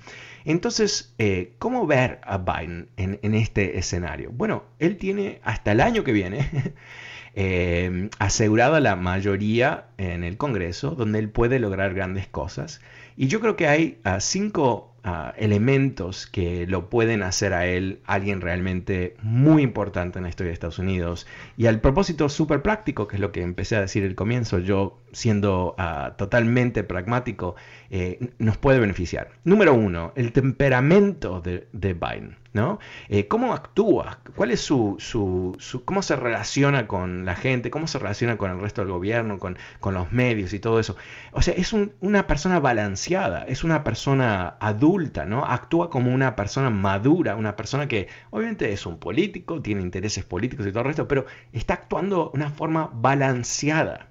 Entonces, 0.45 1.13
eh, 1.17 1.53
¿cómo 1.59 1.85
ver 1.85 2.21
a 2.23 2.37
Biden 2.37 2.89
en, 2.97 3.33
este 3.33 3.77
escenario? 3.77 4.31
Bueno, 4.31 4.63
él 4.79 4.97
tiene 4.97 5.41
hasta 5.43 5.71
el 5.71 5.81
año 5.81 6.03
que 6.03 6.11
viene 6.11 6.49
eh, 7.35 8.09
asegurada 8.19 8.79
la 8.79 8.95
mayoría 8.95 9.87
en 9.97 10.23
el 10.23 10.37
Congreso, 10.37 10.91
donde 10.91 11.19
él 11.19 11.29
puede 11.29 11.59
lograr 11.59 11.93
grandes 11.93 12.27
cosas. 12.27 12.79
Y 13.21 13.27
yo 13.27 13.41
creo 13.41 13.57
que 13.57 13.67
hay 13.67 13.97
ah, 14.05 14.21
cinco 14.21 14.95
ah, 15.03 15.33
elementos 15.35 16.25
que 16.25 16.65
lo 16.65 16.89
pueden 16.89 17.21
hacer 17.21 17.53
a 17.53 17.65
él 17.65 17.99
alguien 18.05 18.39
realmente 18.39 19.17
muy 19.21 19.61
importante 19.61 20.19
en 20.19 20.23
la 20.23 20.29
historia 20.29 20.51
de 20.51 20.53
Estados 20.53 20.79
Unidos. 20.79 21.27
Y 21.57 21.65
al 21.65 21.81
propósito 21.81 22.29
súper 22.29 22.61
práctico, 22.61 23.09
que 23.09 23.17
es 23.17 23.19
lo 23.19 23.33
que 23.33 23.41
empecé 23.41 23.75
a 23.75 23.81
decir 23.81 24.05
al 24.05 24.15
comienzo, 24.15 24.59
yo 24.59 25.01
siendo 25.11 25.75
ah, 25.77 26.15
totalmente 26.17 26.83
pragmático, 26.83 27.55
eh, 27.89 28.31
nos 28.37 28.57
puede 28.57 28.79
beneficiar. 28.79 29.31
Número 29.43 29.73
uno, 29.73 30.13
el 30.15 30.31
temperamento 30.31 31.41
de, 31.41 31.67
de 31.73 31.93
Biden. 31.93 32.37
¿no? 32.53 32.79
Eh, 33.09 33.27
¿Cómo 33.27 33.53
actúa? 33.53 34.19
¿Cuál 34.35 34.51
es 34.51 34.61
su, 34.61 34.95
su, 34.99 35.55
cómo 35.85 36.01
se 36.01 36.15
relaciona 36.15 36.87
con 36.87 37.25
la 37.25 37.35
gente? 37.35 37.69
¿Cómo 37.69 37.87
se 37.87 37.99
relaciona 37.99 38.37
con 38.37 38.51
el 38.51 38.59
resto 38.59 38.81
del 38.81 38.91
gobierno, 38.91 39.39
con, 39.39 39.57
con 39.79 39.93
los 39.93 40.11
medios 40.11 40.53
y 40.53 40.59
todo 40.59 40.79
eso? 40.79 40.95
O 41.31 41.41
sea, 41.41 41.53
es 41.53 41.73
una 41.73 42.27
persona 42.27 42.59
balanceada, 42.59 43.43
es 43.43 43.63
una 43.63 43.83
persona 43.83 44.55
adulta, 44.59 45.25
¿no? 45.25 45.45
Actúa 45.45 45.89
como 45.89 46.13
una 46.13 46.35
persona 46.35 46.69
madura, 46.69 47.35
una 47.35 47.55
persona 47.55 47.87
que 47.87 48.07
obviamente 48.31 48.71
es 48.71 48.85
un 48.85 48.99
político, 48.99 49.61
tiene 49.61 49.81
intereses 49.81 50.25
políticos 50.25 50.65
y 50.65 50.71
todo 50.71 50.81
el 50.81 50.87
resto, 50.87 51.07
pero 51.07 51.25
está 51.53 51.75
actuando 51.75 52.31
de 52.33 52.39
una 52.39 52.49
forma 52.49 52.89
balanceada. 52.93 54.07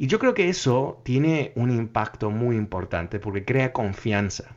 Y 0.00 0.06
yo 0.06 0.18
creo 0.18 0.32
que 0.32 0.48
eso 0.48 1.02
tiene 1.04 1.52
un 1.56 1.70
impacto 1.70 2.30
muy 2.30 2.56
importante 2.56 3.20
porque 3.20 3.44
crea 3.44 3.74
confianza 3.74 4.56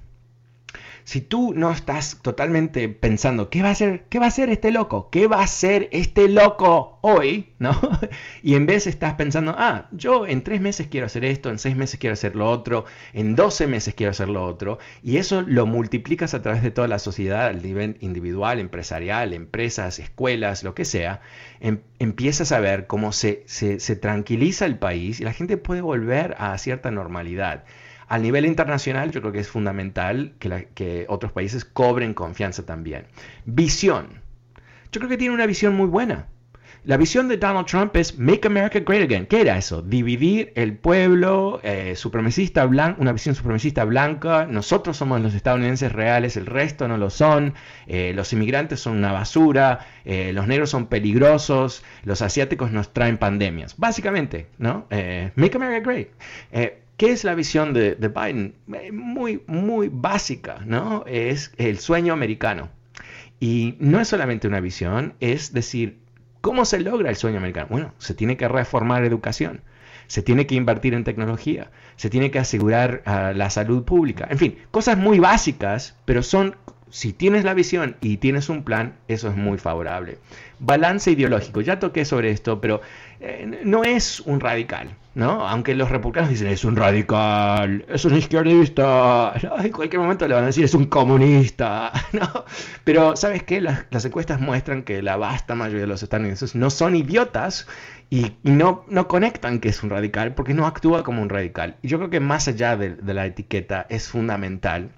si 1.03 1.21
tú 1.21 1.53
no 1.53 1.71
estás 1.71 2.19
totalmente 2.21 2.87
pensando, 2.89 3.49
¿qué 3.49 3.61
va 3.61 3.69
a 3.69 3.71
hacer, 3.73 4.05
qué 4.09 4.19
va 4.19 4.25
a 4.25 4.29
hacer 4.29 4.49
este 4.49 4.71
loco? 4.71 5.09
¿Qué 5.09 5.27
va 5.27 5.39
a 5.39 5.43
hacer 5.43 5.89
este 5.91 6.29
loco 6.29 6.99
hoy? 7.01 7.53
¿No? 7.59 7.73
Y 8.41 8.55
en 8.55 8.65
vez 8.65 8.87
estás 8.87 9.13
pensando, 9.13 9.55
ah, 9.57 9.87
yo 9.91 10.27
en 10.27 10.43
tres 10.43 10.59
meses 10.61 10.87
quiero 10.87 11.05
hacer 11.05 11.23
esto, 11.23 11.49
en 11.49 11.59
seis 11.59 11.75
meses 11.75 11.99
quiero 11.99 12.13
hacer 12.13 12.35
lo 12.35 12.49
otro, 12.49 12.85
en 13.13 13.35
doce 13.35 13.67
meses 13.67 13.93
quiero 13.93 14.11
hacer 14.11 14.29
lo 14.29 14.45
otro, 14.45 14.79
y 15.01 15.17
eso 15.17 15.41
lo 15.41 15.65
multiplicas 15.65 16.33
a 16.33 16.41
través 16.41 16.61
de 16.61 16.71
toda 16.71 16.87
la 16.87 16.99
sociedad, 16.99 17.47
al 17.47 17.61
nivel 17.61 17.97
individual, 18.01 18.59
empresarial, 18.59 19.33
empresas, 19.33 19.99
escuelas, 19.99 20.63
lo 20.63 20.75
que 20.75 20.85
sea, 20.85 21.21
em, 21.61 21.79
empiezas 21.99 22.51
a 22.51 22.59
ver 22.59 22.87
cómo 22.87 23.11
se, 23.13 23.43
se, 23.47 23.79
se 23.79 23.95
tranquiliza 23.95 24.65
el 24.65 24.77
país 24.77 25.19
y 25.21 25.23
la 25.23 25.33
gente 25.33 25.57
puede 25.57 25.81
volver 25.81 26.35
a 26.37 26.57
cierta 26.57 26.91
normalidad. 26.91 27.63
A 28.07 28.17
nivel 28.17 28.45
internacional, 28.45 29.11
yo 29.11 29.21
creo 29.21 29.33
que 29.33 29.39
es 29.39 29.49
fundamental 29.49 30.33
que, 30.39 30.69
que 30.73 31.05
otros 31.09 31.31
países 31.31 31.65
cobren 31.65 32.13
confianza 32.13 32.65
también. 32.65 33.05
Visión. 33.45 34.21
Yo 34.91 34.99
creo 34.99 35.09
que 35.09 35.17
tiene 35.17 35.33
una 35.33 35.45
visión 35.45 35.75
muy 35.75 35.87
buena. 35.87 36.27
La 36.85 36.97
visión 36.97 37.29
de 37.29 37.37
Donald 37.37 37.65
Trump 37.65 37.95
es 37.95 38.19
Make 38.19 38.45
America 38.45 38.81
Great 38.81 39.03
Again. 39.03 39.25
¿Qué 39.25 39.39
era 39.39 39.57
eso? 39.57 39.81
Dividir 39.81 40.51
el 40.55 40.75
pueblo, 40.75 41.61
eh, 41.63 41.95
supremacista 41.95 42.65
blanco, 42.65 43.01
una 43.01 43.13
visión 43.13 43.35
supremacista 43.35 43.85
blanca. 43.85 44.45
Nosotros 44.49 44.97
somos 44.97 45.21
los 45.21 45.33
estadounidenses 45.33 45.93
reales, 45.93 46.35
el 46.35 46.45
resto 46.45 46.89
no 46.89 46.97
lo 46.97 47.09
son. 47.09 47.53
Eh, 47.87 48.11
los 48.13 48.33
inmigrantes 48.33 48.81
son 48.81 48.97
una 48.97 49.13
basura. 49.13 49.87
Eh, 50.03 50.33
los 50.33 50.45
negros 50.45 50.71
son 50.71 50.87
peligrosos. 50.87 51.85
Los 52.03 52.21
asiáticos 52.21 52.73
nos 52.73 52.91
traen 52.91 53.17
pandemias. 53.17 53.75
Básicamente, 53.77 54.47
¿no? 54.57 54.85
Make 55.35 55.55
America 55.55 55.79
Great. 55.89 56.09
¿Qué 56.97 57.11
es 57.11 57.23
la 57.23 57.33
visión 57.33 57.73
de, 57.73 57.95
Biden? 57.95 58.55
Eh, 58.73 58.91
muy, 58.91 59.41
muy 59.47 59.89
básica, 59.91 60.59
¿no? 60.65 61.03
Es 61.07 61.51
el 61.57 61.79
sueño 61.79 62.13
americano. 62.13 62.69
Y 63.39 63.75
no 63.79 63.99
es 63.99 64.07
solamente 64.07 64.47
una 64.47 64.61
visión, 64.61 65.15
es 65.19 65.53
decir, 65.53 65.97
¿cómo 66.41 66.65
se 66.65 66.79
logra 66.79 67.09
el 67.09 67.15
sueño 67.15 67.37
americano? 67.37 67.67
Bueno, 67.69 67.93
se 67.97 68.13
tiene 68.13 68.37
que 68.37 68.47
reformar 68.47 69.03
educación, 69.03 69.61
se 70.07 70.21
tiene 70.21 70.45
que 70.45 70.55
invertir 70.55 70.93
en 70.93 71.03
tecnología, 71.03 71.71
se 71.95 72.09
tiene 72.09 72.31
que 72.31 72.39
asegurar 72.39 73.01
ah, 73.05 73.33
la 73.35 73.49
salud 73.49 73.83
pública, 73.83 74.27
en 74.29 74.37
fin, 74.37 74.57
cosas 74.71 74.97
muy 74.97 75.19
básicas, 75.19 75.97
pero 76.05 76.23
son, 76.23 76.55
si 76.89 77.11
tienes 77.11 77.43
la 77.43 77.53
visión 77.53 77.97
y 77.99 78.17
tienes 78.17 78.47
un 78.49 78.63
plan, 78.63 78.95
eso 79.07 79.27
es 79.27 79.35
muy 79.35 79.57
favorable. 79.57 80.19
Balance 80.59 81.11
ideológico, 81.11 81.59
ya 81.59 81.79
toqué 81.79 82.05
sobre 82.05 82.29
esto, 82.29 82.61
pero 82.61 82.81
eh, 83.25 83.61
no 83.63 83.85
es 83.85 84.19
un 84.19 84.41
radical, 84.41 84.97
¿no? 85.15 85.47
Aunque 85.47 85.75
los 85.75 85.89
republicanos 85.89 86.29
dicen 86.29 86.47
es 86.47 86.65
un 86.65 86.75
radical, 86.75 87.85
es 87.87 88.03
un 88.03 88.17
izquierdista, 88.17 89.33
en 89.63 89.71
cualquier 89.71 90.01
momento 90.01 90.27
le 90.27 90.33
van 90.33 90.43
a 90.43 90.47
decir 90.47 90.65
es 90.65 90.73
un 90.73 90.87
comunista, 90.87 91.93
¿no? 92.11 92.43
Pero 92.83 93.15
¿sabes 93.15 93.43
qué? 93.43 93.61
Las, 93.61 94.03
encuestas 94.03 94.41
muestran 94.41 94.83
que 94.83 95.01
la 95.01 95.15
vasta 95.15 95.55
mayoría 95.55 95.83
de 95.83 95.87
los 95.87 96.03
estadounidenses 96.03 96.53
no 96.53 96.69
son 96.69 96.97
idiotas 96.97 97.65
y, 98.09 98.33
no, 98.43 98.83
no 98.89 99.07
conectan 99.07 99.61
que 99.61 99.69
es 99.69 99.81
un 99.83 99.89
radical 99.89 100.35
porque 100.35 100.53
no 100.53 100.67
actúa 100.67 101.03
como 101.03 101.21
un 101.21 101.29
radical. 101.29 101.77
Y 101.81 101.87
yo 101.87 101.99
creo 101.99 102.09
que 102.09 102.19
más 102.19 102.49
allá 102.49 102.75
de, 102.75 102.97
la 103.05 103.25
etiqueta 103.25 103.85
es 103.87 104.09
fundamental 104.09 104.89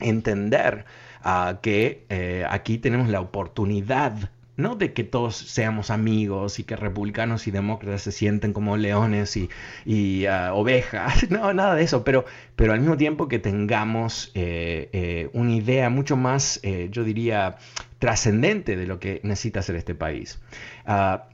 entender 0.00 0.86
ah, 1.22 1.60
que 1.62 2.04
eh, 2.08 2.44
aquí 2.50 2.78
tenemos 2.78 3.08
la 3.08 3.20
oportunidad 3.20 4.30
no 4.60 4.76
de 4.76 4.92
que 4.92 5.04
todos 5.04 5.36
seamos 5.36 5.90
amigos 5.90 6.58
y 6.58 6.64
que 6.64 6.76
republicanos 6.76 7.46
y 7.46 7.50
demócratas 7.50 8.02
se 8.02 8.12
sienten 8.12 8.52
como 8.52 8.76
leones 8.76 9.36
y, 9.36 10.26
ah, 10.26 10.52
ovejas, 10.54 11.28
no, 11.30 11.52
nada 11.52 11.74
de 11.74 11.82
eso, 11.82 12.04
pero, 12.04 12.24
pero 12.56 12.72
al 12.72 12.80
mismo 12.80 12.96
tiempo 12.96 13.28
que 13.28 13.38
tengamos 13.38 14.30
eh, 14.34 14.88
eh, 14.92 15.30
una 15.32 15.52
idea 15.52 15.90
mucho 15.90 16.16
más, 16.16 16.60
eh, 16.62 16.88
yo 16.90 17.04
diría, 17.04 17.56
trascendente 17.98 18.76
de 18.76 18.86
lo 18.86 19.00
que 19.00 19.20
necesita 19.24 19.60
hacer 19.60 19.76
este 19.76 19.94
país. 19.94 20.40
Ah, 20.86 21.28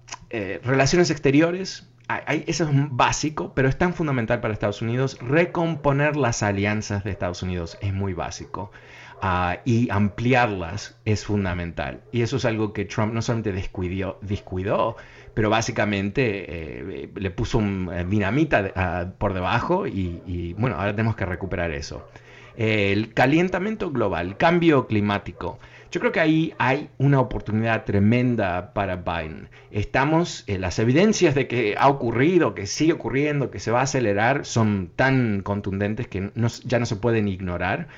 relaciones 0.62 1.11
exteriores, 1.11 1.88
eso 2.47 2.64
es 2.64 2.71
básico, 2.90 3.52
pero 3.54 3.68
es 3.68 3.78
tan 3.78 3.95
fundamental 3.95 4.40
para 4.40 4.52
Estados 4.52 4.83
Unidos. 4.83 5.18
Recomponer 5.21 6.16
las 6.16 6.42
alianzas 6.42 7.04
de 7.04 7.11
Estados 7.11 7.42
Unidos 7.42 7.78
es 7.80 7.92
muy 7.92 8.12
básico. 8.12 8.71
Ah, 9.23 9.61
y 9.64 9.88
ampliarlas 9.90 10.99
es 11.04 11.25
fundamental. 11.25 12.02
Y 12.12 12.23
eso 12.23 12.37
es 12.37 12.44
algo 12.44 12.73
que 12.73 12.85
Trump 12.85 13.14
no 13.14 13.23
solamente 13.23 13.52
descuidó, 13.52 14.18
descuidó 14.20 14.96
pero 15.37 15.50
básicamente 15.50 17.02
eh, 17.02 17.11
le 17.14 17.30
puso 17.30 17.58
un 17.58 17.90
eh, 17.92 18.06
dinamita 18.08 18.73
ah, 18.75 19.06
por 19.18 19.35
debajo 19.35 19.87
y, 19.87 20.23
y, 20.26 20.54
bueno, 20.54 20.76
ahora 20.76 20.92
tenemos 20.92 21.14
que 21.14 21.26
recuperar 21.26 21.73
eso. 21.73 22.08
El 22.56 23.12
calentamiento 23.12 23.90
global, 23.90 24.38
cambio 24.38 24.87
climático. 24.87 25.58
Yo 25.96 26.00
creo 26.00 26.12
que 26.12 26.20
ahí 26.20 26.52
hay 26.58 26.90
una 26.98 27.20
oportunidad 27.20 27.86
tremenda 27.86 28.74
para 28.74 28.96
Biden. 28.96 29.48
Estamos, 29.70 30.44
en 30.46 30.60
las 30.60 30.78
evidencias 30.78 31.34
de 31.34 31.48
que 31.48 31.74
ha 31.78 31.88
ocurrido, 31.88 32.54
que 32.54 32.66
sigue 32.66 32.92
ocurriendo, 32.92 33.50
que 33.50 33.60
se 33.60 33.70
va 33.70 33.80
a 33.80 33.84
acelerar, 33.84 34.44
son 34.44 34.90
tan 34.94 35.40
contundentes 35.40 36.06
que 36.06 36.30
ya 36.64 36.78
no 36.78 36.84
se 36.84 36.96
pueden 36.96 37.28
ignorar. 37.28 37.88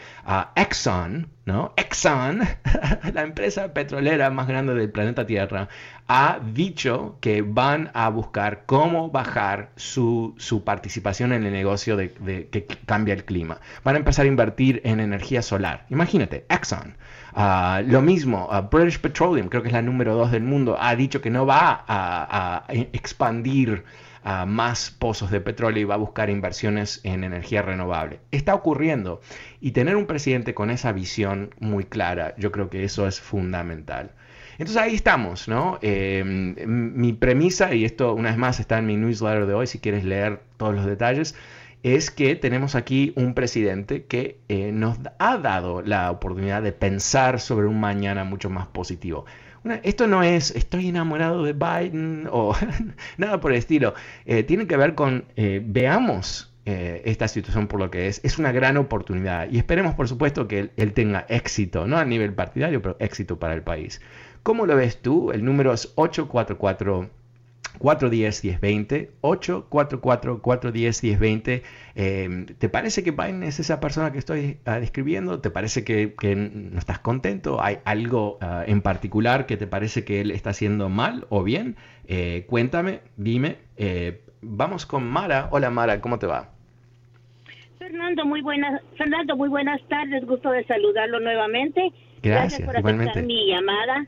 Exxon, 0.55 1.27
¿no? 1.45 1.73
Exxon, 1.77 2.43
la 3.15 3.23
empresa 3.23 3.75
petrolera 3.75 4.31
más 4.31 4.47
grande 4.47 4.75
del 4.75 4.93
planeta 4.93 5.27
Tierra, 5.27 5.69
ha 6.07 6.39
dicho 6.55 7.19
que 7.21 7.43
van 7.43 7.91
a 7.95 8.11
buscar 8.11 8.63
cómo 8.67 9.11
bajar 9.11 9.71
su, 9.75 10.37
participación 10.65 11.33
en 11.33 11.45
el 11.45 11.53
negocio 11.53 11.97
de, 11.97 12.49
que 12.53 12.65
cambia 12.87 13.15
el 13.15 13.25
clima. 13.25 13.59
Van 13.83 13.97
a 13.97 13.99
empezar 13.99 14.25
a 14.25 14.29
invertir 14.29 14.83
en 14.85 15.01
energía 15.01 15.43
solar. 15.43 15.85
Imagínate, 15.91 16.47
Exxon. 16.49 16.97
Ah, 17.41 17.83
lo 17.87 18.03
mismo, 18.03 18.49
uh, 18.51 18.69
British 18.69 18.99
Petroleum, 18.99 19.49
creo 19.49 19.63
que 19.63 19.69
es 19.69 19.73
la 19.73 19.81
número 19.81 20.17
dos 20.17 20.33
del 20.33 20.43
mundo, 20.43 20.77
ha 20.77 20.97
dicho 20.97 21.21
que 21.21 21.31
no 21.31 21.47
va 21.47 21.85
a, 21.87 22.65
expandir 22.93 23.85
ah, 24.25 24.45
más 24.45 24.91
pozos 24.91 25.31
de 25.31 25.41
petróleo 25.41 25.81
y 25.81 25.85
va 25.85 25.95
a 25.95 25.99
buscar 25.99 26.31
inversiones 26.31 27.01
en 27.05 27.23
energía 27.23 27.63
renovable. 27.63 28.19
Está 28.33 28.57
ocurriendo 28.57 29.21
y 29.61 29.71
tener 29.71 29.95
un 29.95 30.07
presidente 30.07 30.53
con 30.53 30.69
esa 30.71 30.91
visión 30.91 31.55
muy 31.61 31.85
clara, 31.85 32.35
yo 32.39 32.51
creo 32.51 32.71
que 32.71 32.83
eso 32.83 33.07
es 33.07 33.21
fundamental. 33.21 34.11
Entonces 34.59 34.77
ahí 34.77 34.97
estamos, 34.97 35.47
¿no? 35.47 35.79
Em, 35.81 36.57
mi 36.67 37.13
premisa, 37.13 37.73
y 37.73 37.85
esto 37.85 38.15
una 38.15 38.31
vez 38.31 38.39
más 38.39 38.59
está 38.59 38.79
en 38.79 38.87
mi 38.87 38.97
newsletter 38.97 39.47
de 39.47 39.55
hoy, 39.55 39.69
si 39.69 39.79
quieres 39.79 40.03
leer 40.03 40.41
todos 40.57 40.75
los 40.75 40.87
detalles, 40.87 41.37
es 41.83 42.11
que 42.11 42.37
tenemos 42.37 42.75
aquí 42.75 43.13
un 43.17 43.35
presidente 43.35 44.05
que 44.05 44.41
eh, 44.49 44.73
nos 44.73 44.99
ha 45.19 45.39
dado 45.39 45.83
la 45.83 46.11
oportunidad 46.11 46.63
de 46.63 46.73
pensar 46.73 47.41
sobre 47.41 47.67
un 47.67 47.81
mañana 47.81 48.25
mucho 48.25 48.51
más 48.51 48.67
positivo. 48.67 49.27
esto 49.83 50.07
no 50.07 50.23
es 50.23 50.51
estoy 50.53 50.89
enamorado 50.89 51.45
de 51.45 51.53
Biden 51.53 52.29
o 52.33 52.55
nada 53.17 53.41
por 53.41 53.53
el 53.53 53.59
estilo. 53.59 53.95
Eh, 54.27 54.43
tiene 54.43 54.67
que 54.67 54.77
ver 54.77 54.95
con 54.95 55.25
eh, 55.37 55.63
veamos 55.65 56.53
esta 56.71 57.29
situación 57.29 57.67
por 57.67 57.81
lo 57.81 57.91
que 57.91 58.09
es. 58.09 58.21
Es 58.25 58.39
una 58.39 58.53
gran 58.53 58.77
oportunidad 58.77 59.49
y 59.51 59.57
esperemos 59.57 59.95
por 59.95 60.07
supuesto 60.07 60.47
que 60.47 60.59
él, 60.59 60.71
él 60.77 60.93
tenga 60.93 61.25
éxito, 61.31 61.87
no 61.87 61.97
a 61.97 62.05
nivel 62.05 62.35
partidario, 62.35 62.83
pero 62.83 62.95
éxito 63.01 63.39
para 63.39 63.55
el 63.55 63.63
país. 63.63 64.03
¿Cómo 64.43 64.67
lo 64.67 64.77
ves 64.77 65.01
tú? 65.01 65.33
El 65.33 65.47
número 65.47 65.73
es 65.73 65.93
844. 65.95 67.09
410-1020, 67.79 69.09
844-410-1020. 69.23 71.63
Eh, 71.95 72.47
¿Te 72.59 72.69
parece 72.69 73.03
que 73.03 73.13
Biden 73.13 73.43
es 73.43 73.61
esa 73.61 73.81
persona 73.81 74.13
que 74.13 74.19
estoy 74.19 74.59
uh, 74.67 74.73
describiendo? 74.81 75.41
¿Te 75.41 75.51
parece 75.51 75.85
que, 75.85 76.15
que, 76.15 76.37
no 76.37 76.79
estás 76.79 76.99
contento? 76.99 77.63
¿Hay 77.63 77.79
algo 77.85 78.39
uh, 78.43 78.65
en 78.67 78.83
particular 78.83 79.47
que 79.47 79.57
te 79.57 79.67
parece 79.67 80.05
que 80.05 80.21
él 80.21 80.31
está 80.31 80.51
haciendo 80.51 80.89
mal 80.89 81.27
o 81.29 81.43
bien? 81.43 81.77
Eh, 82.09 82.47
cuéntame, 82.49 83.01
dime. 83.17 83.59
Eh, 83.77 84.23
vamos 84.41 84.87
con 84.87 85.07
Mara. 85.07 85.49
Hola 85.51 85.71
Mara, 85.71 86.01
¿cómo 86.01 86.19
te 86.19 86.27
va? 86.27 86.49
Fernando, 87.79 88.25
muy 88.25 88.41
buenas, 88.41 88.81
Fernando, 88.97 89.37
muy 89.37 89.51
buenas 89.51 89.81
tardes. 89.89 90.25
Gusto 90.27 90.51
de 90.51 90.65
saludarlo 90.65 91.21
nuevamente. 91.21 91.93
Gracias, 92.23 92.61
Gracias 92.61 92.83
por 92.83 92.95
aceptar 92.95 93.25
mi 93.25 93.49
llamada. 93.49 94.07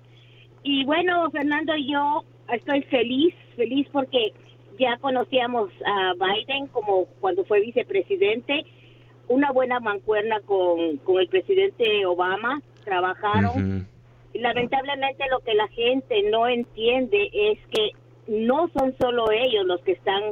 Y 0.63 0.85
bueno, 0.85 1.31
Fernando, 1.31 1.75
yo 1.77 2.25
estoy 2.53 2.83
feliz, 2.83 3.35
feliz 3.57 3.87
porque 3.93 4.33
ya 4.79 4.97
conocíamos 4.99 5.71
a 5.85 6.15
Biden 6.15 6.67
como 6.69 7.07
cuando 7.21 7.45
fue 7.45 7.61
vicepresidente, 7.61 8.65
una 9.29 9.53
buena 9.53 9.79
mancuerna 9.79 10.41
con, 10.41 10.97
con 10.99 11.21
el 11.21 11.29
presidente 11.29 12.05
Obama, 12.07 12.63
trabajaron. 12.85 13.87
Lamentablemente 14.33 15.25
lo 15.31 15.41
que 15.41 15.55
la 15.55 15.69
gente 15.69 16.23
no 16.31 16.47
entiende 16.49 17.31
es 17.33 17.59
que 17.71 17.91
no 18.27 18.69
son 18.77 18.95
solo 19.01 19.31
ellos 19.31 19.67
los 19.67 19.81
que 19.83 19.93
están 19.93 20.23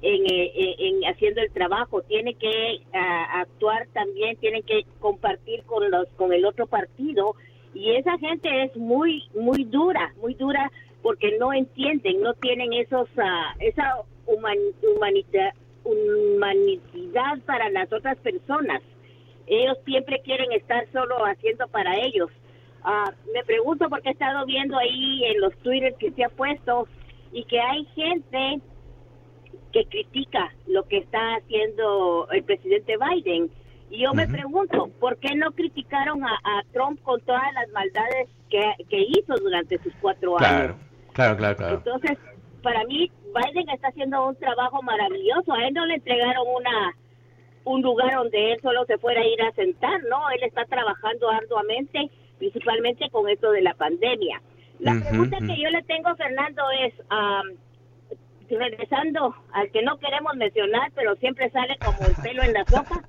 en, 0.00 0.26
eh, 0.26 0.76
en, 0.78 1.04
haciendo 1.04 1.40
el 1.40 1.50
trabajo, 1.50 2.02
tienen 2.02 2.36
que 2.36 2.80
actuar 2.92 3.88
también, 3.92 4.36
tienen 4.36 4.62
que 4.62 4.84
compartir 5.00 5.64
con 5.64 5.90
los 5.90 6.08
con 6.16 6.32
el 6.32 6.44
otro 6.44 6.66
partido. 6.66 7.34
Y 7.74 7.90
esa 7.90 8.16
gente 8.18 8.64
es 8.64 8.76
muy 8.76 9.24
muy 9.34 9.64
dura, 9.64 10.14
muy 10.20 10.34
dura 10.34 10.70
porque 11.02 11.36
no 11.38 11.52
entienden, 11.52 12.20
no 12.20 12.34
tienen 12.34 12.72
esos 12.72 13.08
uh, 13.16 13.60
esa 13.60 14.02
humanidad, 14.26 15.54
humanidad 15.84 17.38
para 17.46 17.70
las 17.70 17.92
otras 17.92 18.16
personas. 18.18 18.82
Ellos 19.46 19.78
siempre 19.84 20.20
quieren 20.22 20.52
estar 20.52 20.86
solo 20.92 21.24
haciendo 21.24 21.66
para 21.68 21.96
ellos. 21.96 22.30
Uh, 22.84 23.10
me 23.32 23.42
pregunto 23.44 23.88
porque 23.88 24.10
he 24.10 24.12
estado 24.12 24.44
viendo 24.46 24.76
ahí 24.78 25.24
en 25.24 25.40
los 25.40 25.56
Twitter 25.58 25.94
que 25.98 26.10
se 26.12 26.24
ha 26.24 26.28
puesto 26.28 26.86
y 27.32 27.44
que 27.44 27.60
hay 27.60 27.84
gente 27.94 28.60
que 29.72 29.84
critica 29.86 30.52
lo 30.66 30.84
que 30.84 30.98
está 30.98 31.36
haciendo 31.36 32.28
el 32.32 32.42
presidente 32.42 32.96
Biden. 32.96 33.50
Y 33.90 34.02
yo 34.02 34.12
me 34.12 34.26
pregunto, 34.26 34.90
¿por 35.00 35.16
qué 35.16 35.34
no 35.34 35.50
criticaron 35.52 36.22
a, 36.22 36.62
Trump 36.72 37.00
con 37.02 37.20
todas 37.22 37.52
las 37.54 37.68
maldades 37.70 38.28
que, 38.50 38.62
que 38.90 39.00
hizo 39.00 39.34
durante 39.36 39.78
sus 39.82 39.94
cuatro 40.00 40.38
años? 40.38 40.76
Claro, 41.18 41.36
claro, 41.36 41.56
claro. 41.56 41.74
Entonces, 41.78 42.16
para 42.62 42.84
mí, 42.84 43.10
Biden 43.34 43.68
está 43.70 43.88
haciendo 43.88 44.28
un 44.28 44.36
trabajo 44.36 44.80
maravilloso. 44.82 45.52
A 45.52 45.66
él 45.66 45.74
no 45.74 45.84
le 45.84 45.94
entregaron 45.94 46.46
una 46.46 46.94
un 47.64 47.82
lugar 47.82 48.14
donde 48.14 48.52
él 48.52 48.60
solo 48.62 48.84
se 48.86 48.98
fuera 48.98 49.20
a 49.20 49.26
ir 49.26 49.42
a 49.42 49.50
sentar, 49.50 50.00
¿no? 50.04 50.30
Él 50.30 50.44
está 50.44 50.64
trabajando 50.66 51.28
arduamente, 51.28 52.08
principalmente 52.38 53.10
con 53.10 53.28
esto 53.28 53.50
de 53.50 53.62
la 53.62 53.74
pandemia. 53.74 54.40
La 54.78 54.94
pregunta 54.94 55.38
que 55.38 55.60
yo 55.60 55.68
le 55.70 55.82
tengo, 55.82 56.14
Fernando, 56.14 56.62
es, 56.84 56.94
regresando 58.48 59.34
al 59.54 59.72
que 59.72 59.82
no 59.82 59.98
queremos 59.98 60.36
mencionar, 60.36 60.92
pero 60.94 61.16
siempre 61.16 61.50
sale 61.50 61.76
como 61.84 61.98
el 62.06 62.14
pelo 62.22 62.44
en 62.44 62.52
la 62.52 62.64
sopa, 62.64 63.02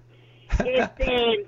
este, 0.65 1.45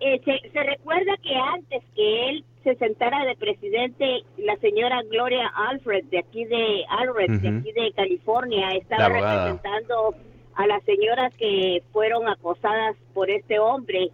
eh, 0.00 0.20
se, 0.24 0.50
se 0.50 0.62
recuerda 0.62 1.12
que 1.22 1.36
antes 1.36 1.84
que 1.94 2.30
él 2.30 2.44
se 2.66 2.74
sentara 2.74 3.24
de 3.24 3.36
presidente 3.36 4.24
la 4.38 4.56
señora 4.56 5.00
Gloria 5.08 5.46
Alfred 5.54 6.04
de 6.06 6.18
aquí 6.18 6.44
de 6.46 6.84
Alfred, 6.88 7.40
de 7.40 7.48
aquí 7.48 7.70
de 7.70 7.92
California, 7.92 8.72
estaba 8.72 9.08
representando 9.08 10.16
a 10.56 10.66
las 10.66 10.82
señoras 10.82 11.32
que 11.36 11.84
fueron 11.92 12.28
acosadas 12.28 12.96
por 13.14 13.30
este 13.30 13.60
hombre. 13.60 14.10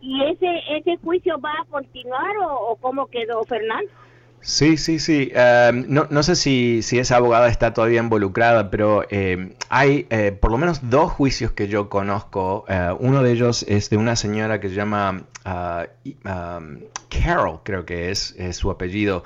¿Y 0.00 0.24
ese 0.24 0.62
ese 0.70 0.96
juicio 1.04 1.38
va 1.38 1.52
a 1.52 1.66
continuar 1.66 2.34
o, 2.38 2.70
o 2.70 2.76
cómo 2.76 3.08
quedó 3.08 3.44
Fernando? 3.44 3.90
Sí, 4.46 4.76
sí, 4.76 5.00
sí. 5.00 5.32
Em, 5.34 5.86
no, 5.88 6.06
no, 6.08 6.22
sé 6.22 6.36
si, 6.36 6.80
si, 6.82 7.00
esa 7.00 7.16
abogada 7.16 7.48
está 7.48 7.74
todavía 7.74 8.00
involucrada, 8.00 8.70
pero 8.70 9.04
em, 9.10 9.54
hay 9.70 10.06
eh, 10.08 10.30
por 10.30 10.52
lo 10.52 10.58
menos 10.58 10.88
dos 10.88 11.10
juicios 11.10 11.50
que 11.50 11.66
yo 11.66 11.88
conozco. 11.88 12.64
Eh, 12.68 12.94
uno 13.00 13.24
de 13.24 13.32
ellos 13.32 13.64
es 13.68 13.90
de 13.90 13.96
una 13.96 14.14
señora 14.14 14.60
que 14.60 14.68
se 14.68 14.76
llama 14.76 15.24
ah, 15.44 15.86
Carol, 17.08 17.60
creo 17.64 17.84
que 17.84 18.12
es, 18.12 18.36
su 18.52 18.70
apellido. 18.70 19.24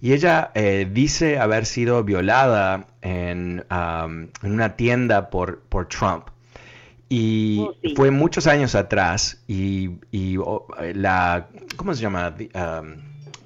Y 0.00 0.12
ella 0.12 0.52
eh, 0.54 0.88
dice 0.90 1.40
haber 1.40 1.66
sido 1.66 2.04
violada 2.04 2.86
en, 3.02 3.64
en 3.68 4.30
una 4.52 4.76
tienda 4.76 5.30
por, 5.30 5.62
por 5.62 5.88
Trump. 5.88 6.28
Y 7.08 7.58
oh, 7.58 7.74
fue 7.96 8.12
muchos 8.12 8.46
años 8.46 8.76
atrás. 8.76 9.42
Y, 9.48 9.98
y 10.12 10.36
oh, 10.38 10.68
la. 10.94 11.48
¿Cómo 11.76 11.92
se 11.92 12.02
llama? 12.02 12.36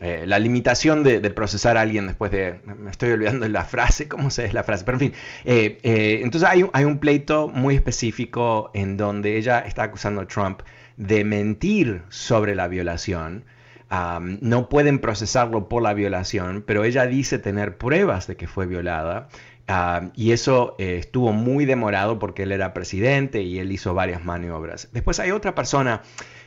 Eh, 0.00 0.24
la 0.26 0.38
limitación 0.38 1.02
de, 1.02 1.20
procesar 1.30 1.76
a 1.76 1.82
alguien 1.82 2.06
después 2.06 2.30
de, 2.30 2.60
me 2.64 2.90
estoy 2.90 3.12
olvidando 3.12 3.48
la 3.48 3.64
frase, 3.64 4.08
¿cómo 4.08 4.30
se 4.30 4.44
es 4.44 4.52
la 4.52 4.64
frase? 4.64 4.84
Pero 4.84 4.96
en 4.96 5.00
fin, 5.00 5.12
eh, 5.44 5.78
eh, 5.82 6.20
entonces 6.22 6.48
hay, 6.48 6.64
hay, 6.72 6.84
un 6.84 6.98
pleito 6.98 7.48
muy 7.48 7.74
específico 7.74 8.70
en 8.74 8.96
donde 8.96 9.36
ella 9.36 9.60
está 9.60 9.84
acusando 9.84 10.22
a 10.22 10.26
Trump 10.26 10.62
de 10.96 11.24
mentir 11.24 12.02
sobre 12.08 12.54
la 12.54 12.68
violación. 12.68 13.44
no 14.40 14.68
pueden 14.68 14.98
procesarlo 14.98 15.68
por 15.68 15.82
la 15.82 15.94
violación, 15.94 16.64
pero 16.66 16.84
ella 16.84 17.06
dice 17.06 17.38
tener 17.38 17.78
pruebas 17.78 18.26
de 18.26 18.36
que 18.36 18.46
fue 18.46 18.66
violada. 18.66 19.28
y 20.14 20.32
eso 20.32 20.74
estuvo 20.78 21.32
muy 21.32 21.64
demorado 21.64 22.18
porque 22.18 22.42
él 22.42 22.52
era 22.52 22.74
presidente 22.74 23.42
y 23.42 23.58
él 23.58 23.72
hizo 23.72 23.94
varias 23.94 24.24
maniobras. 24.24 24.88
Después 24.92 25.20
hay 25.20 25.30
otra 25.30 25.54
persona 25.54 26.02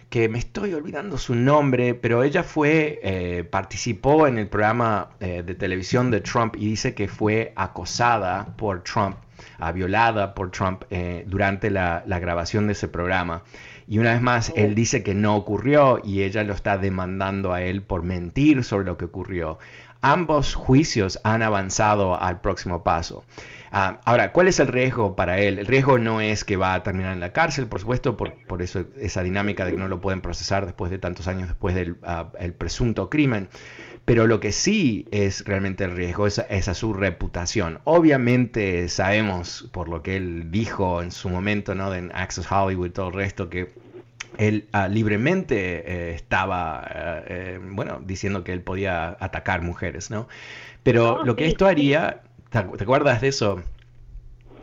que 0.10 0.30
me 0.30 0.39
estoy 0.39 0.74
olvidando 0.74 1.17
su 1.17 1.36
nombre, 1.36 1.93
pero 1.93 2.24
ella 2.24 2.43
fue, 2.43 3.00
eh, 3.04 3.43
participó 3.43 4.28
en 4.28 4.38
el 4.38 4.48
programa 4.48 5.10
eh, 5.20 5.43
de 5.46 5.56
televisión 5.56 6.12
de 6.12 6.22
Trump 6.22 6.56
y 6.58 6.65
dice 6.65 6.93
que 6.93 7.08
fue 7.08 7.52
acosada 7.56 8.56
por 8.56 8.84
Trump, 8.84 9.17
ah, 9.60 9.72
violada 9.72 10.34
por 10.34 10.52
Trump 10.52 10.84
eh, 10.89 11.26
durante 11.28 11.70
la, 11.70 12.04
la 12.06 12.20
grabación 12.20 12.67
de 12.67 12.74
ese 12.74 12.88
programa. 12.88 13.43
Y 13.89 14.00
una 14.00 14.12
vez 14.12 14.22
más, 14.22 14.52
él 14.56 14.76
dice 14.76 15.02
que 15.02 15.13
no 15.13 15.36
ocurrió 15.38 16.02
y 16.04 16.24
ella 16.24 16.43
lo 16.43 16.54
está 16.54 16.78
demandando 16.78 17.54
a 17.54 17.62
él 17.62 17.82
por 17.82 18.04
mentir 18.04 18.65
sobre 18.65 18.86
lo 18.86 18.98
que 18.98 19.06
ocurrió. 19.06 19.60
Ambos 20.01 20.55
juicios 20.55 21.19
han 21.23 21.41
avanzado 21.41 22.21
al 22.21 22.41
próximo 22.41 22.83
paso. 22.83 23.23
Ah, 23.71 23.99
ahora, 24.05 24.31
¿cuál 24.31 24.47
es 24.47 24.60
el 24.60 24.67
riesgo 24.67 25.15
para 25.15 25.39
él? 25.39 25.60
El 25.60 25.65
riesgo 25.65 25.97
no 25.97 26.21
es 26.21 26.43
que 26.45 26.55
va 26.55 26.73
a 26.73 26.83
terminar 26.83 27.13
en 27.13 27.19
la 27.19 27.33
cárcel, 27.33 27.67
por 27.67 27.79
supuesto, 27.79 28.15
por, 28.15 28.33
por 28.45 28.62
eso 28.62 28.86
esa 28.99 29.23
dinámica 29.23 29.65
de 29.65 29.71
que 29.71 29.77
no 29.77 29.88
lo 29.88 29.99
pueden 29.99 30.21
procesar 30.21 30.65
después 30.65 30.89
de 30.89 30.99
tantos 30.99 31.27
años 31.27 31.47
después 31.47 31.75
del 31.75 31.97
ah, 32.03 32.31
el 32.39 32.53
presunto 32.53 33.10
crimen. 33.10 33.49
Pero 34.05 34.25
lo 34.25 34.39
que 34.39 34.53
sí 34.53 35.05
es 35.12 35.43
realmente 35.43 35.83
el 35.83 35.91
riesgo 35.91 36.27
es, 36.27 36.39
a 36.39 36.73
su 36.73 36.93
reputación. 36.93 37.81
Obviamente 37.83 38.88
sabemos, 38.88 39.69
por 39.73 39.89
lo 39.89 40.01
que 40.01 40.15
él 40.15 40.49
dijo 40.49 41.01
en 41.01 41.12
su 41.12 41.27
momento, 41.27 41.75
¿no? 41.75 41.93
En 41.93 42.13
Access 42.15 42.49
Hollywood 42.49 42.88
y 42.88 42.89
todo 42.91 43.10
el 43.10 43.13
resto, 43.13 43.49
que 43.49 43.73
él 44.38 44.67
ah, 44.71 44.88
libremente 44.88 45.56
eh, 46.10 46.12
estaba, 46.13 46.84
eh, 47.28 47.60
bueno, 47.62 48.00
diciendo 48.04 48.43
que 48.43 48.54
él 48.54 48.62
podía 48.62 49.17
atacar 49.19 49.62
mujeres, 49.62 50.12
¿no? 50.12 50.28
Pero 50.84 51.23
lo 51.26 51.36
que 51.36 51.47
esto 51.47 51.65
haría 51.65 52.21
¿Te, 52.50 52.60
acuerdas 52.60 53.21
de 53.21 53.28
eso? 53.28 53.62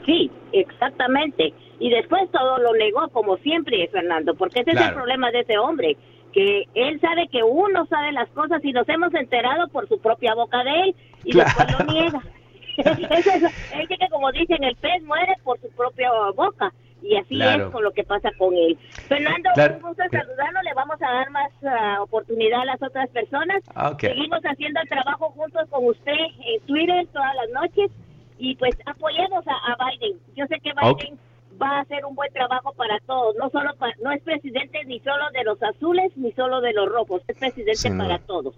Sí, 0.06 0.30
exactamente. 0.52 1.52
Y 1.78 1.90
después 1.90 2.30
todo 2.30 2.58
lo 2.58 2.72
negó, 2.74 3.08
como 3.08 3.36
siempre, 3.38 3.88
Fernando, 3.88 4.34
porque 4.34 4.60
ese 4.60 4.72
es 4.72 4.80
el 4.80 4.94
problema 4.94 5.30
de 5.30 5.40
ese 5.40 5.58
hombre, 5.58 5.96
que 6.32 6.64
él 6.74 7.00
sabe 7.00 7.28
que 7.28 7.42
uno 7.42 7.86
sabe 7.86 8.12
las 8.12 8.28
cosas 8.30 8.64
y 8.64 8.72
nos 8.72 8.88
hemos 8.88 9.12
enterado 9.14 9.68
por 9.68 9.88
su 9.88 9.98
propia 10.00 10.34
boca 10.34 10.64
de 10.64 10.70
él 10.70 10.94
y 11.24 11.36
después 11.36 11.78
lo 11.78 11.92
niega. 11.92 12.22
es, 12.76 13.26
es, 13.26 13.88
que 13.88 14.08
como 14.10 14.32
dicen, 14.32 14.64
el 14.64 14.74
pez 14.76 15.02
muere 15.04 15.34
por 15.44 15.60
su 15.60 15.68
propia 15.70 16.10
boca. 16.34 16.72
Y 17.02 17.16
así 17.16 17.40
es 17.40 17.70
con 17.70 17.84
lo 17.84 17.92
que 17.92 18.02
pasa 18.04 18.30
con 18.38 18.54
él. 18.54 18.78
Fernando, 19.08 19.50
un 19.56 19.82
gusto 19.82 20.02
saludarlo. 20.10 20.62
Le 20.62 20.74
vamos 20.74 20.96
a 21.02 21.12
dar 21.12 21.30
más 21.30 21.50
ah, 21.64 21.98
oportunidad 22.00 22.62
a 22.62 22.64
las 22.64 22.82
otras 22.82 23.10
personas. 23.10 23.62
Ah, 23.74 23.94
Seguimos 24.00 24.40
haciendo 24.42 24.80
el 24.80 24.88
trabajo 24.88 25.30
juntos 25.30 25.68
con 25.68 25.84
usted 25.84 26.12
en 26.12 26.60
Twitter 26.66 27.06
todas 27.12 27.34
las 27.36 27.50
noches. 27.50 27.90
Y 28.38 28.56
pues 28.56 28.74
apoyemos 28.86 29.44
a, 29.46 29.76
Biden. 29.84 30.18
Yo 30.34 30.46
sé 30.46 30.58
que 30.60 30.72
Biden 30.72 31.18
va 31.60 31.78
a 31.78 31.80
hacer 31.80 32.04
un 32.04 32.14
buen 32.14 32.32
trabajo 32.32 32.72
para 32.72 32.98
todos. 33.00 33.36
No 33.36 33.50
solo 33.50 33.70
no 34.02 34.10
es 34.10 34.22
presidente 34.22 34.84
ni 34.86 34.98
solo 35.00 35.30
de 35.32 35.44
los 35.44 35.62
azules 35.62 36.12
ni 36.16 36.32
solo 36.32 36.60
de 36.60 36.72
los 36.72 36.88
rojos. 36.88 37.22
Es 37.28 37.36
presidente 37.36 37.90
para 37.96 38.18
todos. 38.20 38.54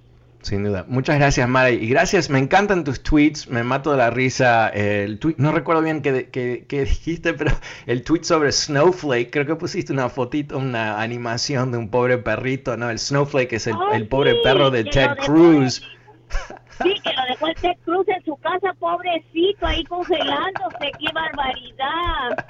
Sin 0.46 0.62
duda. 0.62 0.84
Muchas 0.86 1.18
gracias, 1.18 1.48
Mari. 1.48 1.74
Y 1.74 1.88
gracias, 1.88 2.30
me 2.30 2.38
encantan 2.38 2.84
tus 2.84 3.02
tweets, 3.02 3.48
me 3.48 3.64
mato 3.64 3.90
de 3.90 3.96
la 3.96 4.10
risa. 4.10 4.68
El 4.68 5.18
tweet, 5.18 5.34
no 5.38 5.50
recuerdo 5.50 5.82
bien 5.82 6.02
qué, 6.02 6.64
dijiste, 6.70 7.34
pero 7.34 7.50
el 7.86 8.04
tweet 8.04 8.22
sobre 8.22 8.52
Snowflake, 8.52 9.32
creo 9.32 9.44
que 9.44 9.56
pusiste 9.56 9.92
una 9.92 10.08
fotito, 10.08 10.56
una 10.56 11.00
animación 11.00 11.72
de 11.72 11.78
un 11.78 11.88
pobre 11.88 12.18
perrito, 12.18 12.76
¿no? 12.76 12.90
El 12.90 13.00
Snowflake 13.00 13.54
es 13.54 13.66
el, 13.66 13.74
el 13.92 14.06
pobre 14.06 14.36
perro 14.44 14.70
de 14.70 14.84
Ted 14.84 15.16
Cruz. 15.24 15.82
Sí, 16.82 16.94
que 17.02 17.12
lo 17.12 17.22
dejó 17.28 17.46
el 17.48 17.54
Ted 17.54 17.76
Cruz 17.84 18.06
en 18.08 18.24
su 18.24 18.36
casa, 18.36 18.74
pobrecito, 18.78 19.66
ahí 19.66 19.82
congelándose. 19.84 20.90
¡Qué 20.98 21.12
barbaridad! 21.14 22.46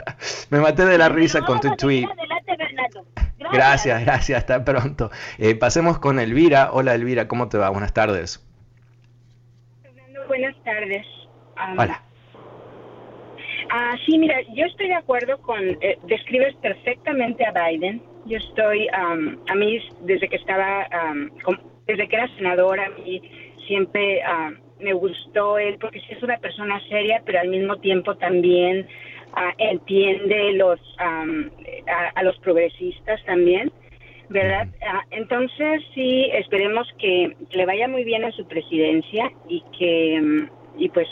Me 0.50 0.60
maté 0.60 0.84
de 0.84 0.98
la 0.98 1.08
risa 1.08 1.42
con 1.42 1.60
tu 1.60 1.74
tweet. 1.76 2.04
Adelante, 2.04 2.56
Bernardo. 2.58 3.04
Gracias. 3.52 4.04
gracias, 4.04 4.38
hasta 4.38 4.64
pronto. 4.64 5.10
Eh, 5.38 5.54
pasemos 5.54 5.98
con 5.98 6.18
Elvira. 6.18 6.70
Hola 6.72 6.94
Elvira, 6.94 7.28
¿cómo 7.28 7.48
te 7.48 7.58
va? 7.58 7.70
Buenas 7.70 7.92
tardes. 7.92 8.42
Buenas 10.26 10.56
tardes. 10.64 11.06
Hola. 11.78 12.02
Ah, 13.70 13.96
sí, 14.04 14.18
mira, 14.18 14.36
yo 14.54 14.64
estoy 14.66 14.88
de 14.88 14.94
acuerdo 14.94 15.38
con, 15.38 15.60
eh, 15.60 15.98
describes 16.04 16.54
perfectamente 16.56 17.44
a 17.44 17.52
Biden. 17.52 18.02
Yo 18.26 18.38
estoy, 18.38 18.88
a 18.88 19.54
mí 19.54 19.78
desde 20.00 20.28
que 20.28 20.36
estaba, 20.36 20.88
desde 21.86 22.08
que 22.08 22.16
era 22.16 22.28
senadora, 22.36 22.86
a 22.86 22.90
mí 22.90 23.22
siempre 23.66 24.22
me 24.81 24.92
gustó 24.92 25.59
él 25.59 25.76
porque 25.81 26.00
sí 26.00 26.07
es 26.11 26.22
una 26.22 26.38
persona 26.38 26.81
seria, 26.88 27.22
pero 27.24 27.40
al 27.40 27.48
mismo 27.48 27.76
tiempo 27.76 28.16
también 28.16 28.87
entiende 29.59 30.52
los 30.55 30.81
a, 30.98 32.22
los 32.22 32.38
progresistas 32.38 33.22
también, 33.24 33.70
¿verdad? 34.29 34.68
Ah, 34.87 35.02
entonces 35.11 35.83
sí, 35.94 36.31
esperemos 36.33 36.87
que 36.98 37.37
le 37.50 37.66
vaya 37.66 37.87
muy 37.88 38.05
bien 38.05 38.24
a 38.24 38.33
su 38.33 38.46
presidencia 38.46 39.31
y 39.48 39.62
que, 39.79 40.20
mm, 40.20 40.50
y 40.79 40.88
pues 40.88 41.07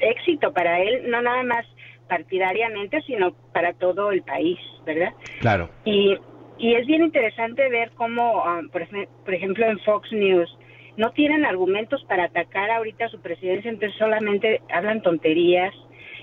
éxito 0.00 0.52
para 0.52 0.80
él, 0.80 1.10
no 1.10 1.22
nada 1.22 1.42
más 1.42 1.66
partidariamente, 2.08 3.02
sino 3.02 3.34
para 3.52 3.72
todo 3.74 4.12
el 4.12 4.22
país, 4.22 4.58
¿verdad? 4.84 5.12
Claro. 5.40 5.68
Y, 5.84 6.16
y 6.58 6.74
es 6.74 6.86
bien 6.86 7.02
interesante 7.02 7.68
ver 7.68 7.90
cómo, 7.96 8.42
ah, 8.44 8.60
por, 8.70 8.86
por 9.24 9.34
ejemplo, 9.34 9.66
en 9.66 9.78
Fox 9.80 10.10
News, 10.12 10.56
no 10.96 11.10
tienen 11.12 11.44
argumentos 11.44 12.04
para 12.04 12.24
atacar 12.24 12.70
ahorita 12.70 13.06
a 13.06 13.10
su 13.10 13.20
presidencia, 13.20 13.70
entonces 13.70 13.98
solamente 13.98 14.62
hablan 14.72 15.02
tonterías 15.02 15.74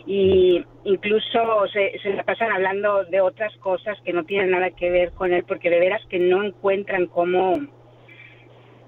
y 0.06 0.64
incluso 0.84 1.68
se, 1.72 1.98
se 2.00 2.14
la 2.14 2.24
pasan 2.24 2.52
hablando 2.52 3.06
de 3.06 3.22
otras 3.22 3.56
cosas 3.58 3.98
que 4.04 4.14
no 4.14 4.26
tienen 4.26 4.52
nada 4.52 4.72
que 4.72 4.90
ver 4.90 5.12
con 5.14 5.32
él, 5.34 5.44
porque 5.48 5.70
de 5.70 5.80
veras 5.80 6.02
que 6.10 6.20
no 6.20 6.44
encuentran 6.44 7.06
cómo, 7.08 7.54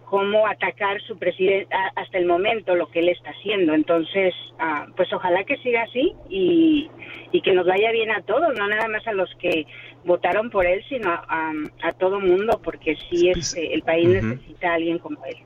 cómo 0.06 0.48
atacar 0.48 1.02
su 1.02 1.18
presidente 1.18 1.74
hasta 1.96 2.18
el 2.18 2.26
momento 2.26 2.76
lo 2.76 2.88
que 2.88 3.00
él 3.00 3.10
está 3.10 3.30
haciendo. 3.30 3.74
Entonces, 3.74 4.34
ah, 4.60 4.88
pues 4.98 5.12
ojalá 5.14 5.44
que 5.46 5.58
siga 5.58 5.84
así 5.84 6.14
y, 6.30 6.90
y, 7.32 7.42
que 7.42 7.54
nos 7.54 7.66
vaya 7.66 7.92
bien 7.92 8.12
a 8.12 8.22
todos, 8.22 8.54
no 8.58 8.68
nada 8.68 8.88
más 8.90 9.08
a 9.08 9.14
los 9.14 9.34
que 9.36 9.66
votaron 10.04 10.50
por 10.50 10.66
él, 10.66 10.84
sino 10.90 11.10
a, 11.12 11.54
a, 11.82 11.92
todo 11.94 12.20
mundo, 12.20 12.60
porque 12.62 12.98
sí 13.10 13.30
es, 13.30 13.56
el 13.56 13.84
país 13.84 14.08
necesita 14.08 14.72
a 14.72 14.74
alguien 14.76 15.00
como 15.00 15.24
él. 15.26 15.38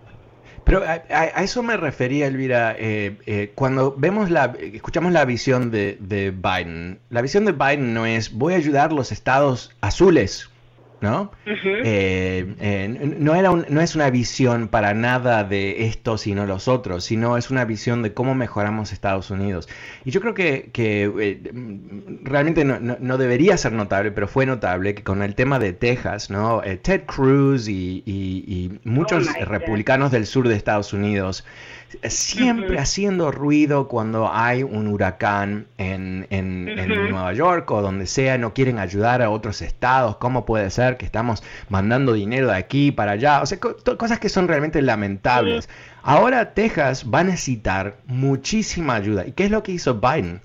Pero 0.70 0.84
a, 0.84 1.42
eso 1.42 1.64
me 1.64 1.78
refería, 1.78 2.28
Elvira, 2.28 2.76
eh, 2.78 3.18
eh, 3.26 3.52
cuando 3.56 3.96
vemos 3.98 4.30
la, 4.30 4.54
escuchamos 4.60 5.12
la 5.12 5.26
visión 5.26 5.72
de, 5.72 5.98
de, 6.00 6.30
Biden. 6.30 7.00
La 7.10 7.24
visión 7.24 7.46
de 7.46 7.54
Biden 7.54 7.96
no 7.96 8.06
es 8.06 8.32
voy 8.32 8.54
a 8.54 8.58
ayudar 8.58 8.92
a 8.92 8.94
los 8.94 9.12
estados 9.12 9.72
azules 9.82 10.49
¿no? 11.02 11.32
Eh, 11.46 12.56
eh, 12.60 13.16
no, 13.20 13.36
era 13.36 13.52
no 13.52 13.82
es 13.82 13.96
una 13.96 14.10
visión 14.10 14.68
para 14.68 14.94
nada 14.94 15.44
de 15.44 15.86
esto 15.86 16.18
sino 16.18 16.46
los 16.46 16.68
otros, 16.68 17.04
sino 17.04 17.38
es 17.38 17.50
una 17.50 17.66
visión 17.66 18.02
de 18.02 18.14
cómo 18.14 18.36
mejoramos 18.36 18.92
Estados 18.92 19.32
Unidos. 19.32 19.70
Y 20.06 20.12
yo 20.12 20.22
creo 20.22 20.34
que, 20.34 20.72
eh, 20.76 21.52
realmente 22.24 22.66
no, 22.66 23.18
debería 23.18 23.58
ser 23.58 23.74
notable, 23.74 24.12
pero 24.12 24.28
fue 24.28 24.46
notable 24.46 24.96
que 24.96 25.04
con 25.04 25.22
el 25.22 25.36
tema 25.36 25.60
de 25.60 25.74
Texas, 25.74 26.30
¿no? 26.30 26.62
Ted 26.82 27.04
Cruz 27.06 27.68
y, 27.68 28.80
muchos 28.84 29.28
oh 29.28 29.46
republicanos 29.46 30.12
del 30.12 30.26
sur 30.26 30.48
de 30.48 30.56
Estados 30.56 30.94
Unidos 30.94 31.46
siempre 32.08 32.80
haciendo 32.80 33.32
ruido 33.32 33.88
cuando 33.88 34.32
hay 34.32 34.64
un 34.64 34.88
huracán 34.88 35.68
en, 35.78 36.28
Nueva 37.10 37.34
York 37.34 37.70
o 37.72 37.82
donde 37.82 38.06
sea, 38.06 38.38
no 38.38 38.54
quieren 38.54 38.80
ayudar 38.80 39.22
a 39.22 39.30
otros 39.30 39.62
estados, 39.62 40.18
¿cómo 40.18 40.46
puede 40.46 40.70
ser 40.70 40.89
que 40.98 41.06
estamos 41.06 41.44
mandando 41.70 42.14
dinero 42.14 42.48
de 42.48 42.56
aquí 42.56 42.92
para 42.92 43.14
allá? 43.14 43.42
O 43.42 43.46
sea, 43.46 43.60
cosas 43.60 44.20
que 44.20 44.30
son 44.30 44.48
realmente 44.48 44.82
lamentables. 44.82 45.70
Ahora 46.04 46.54
Texas 46.54 47.06
va 47.14 47.20
a 47.20 47.24
necesitar 47.24 47.98
muchísima 48.06 48.96
ayuda. 48.96 49.26
¿Y 49.28 49.34
qué 49.34 49.46
es 49.46 49.52
lo 49.52 49.64
que 49.64 49.74
hizo 49.74 49.96
Biden? 49.96 50.42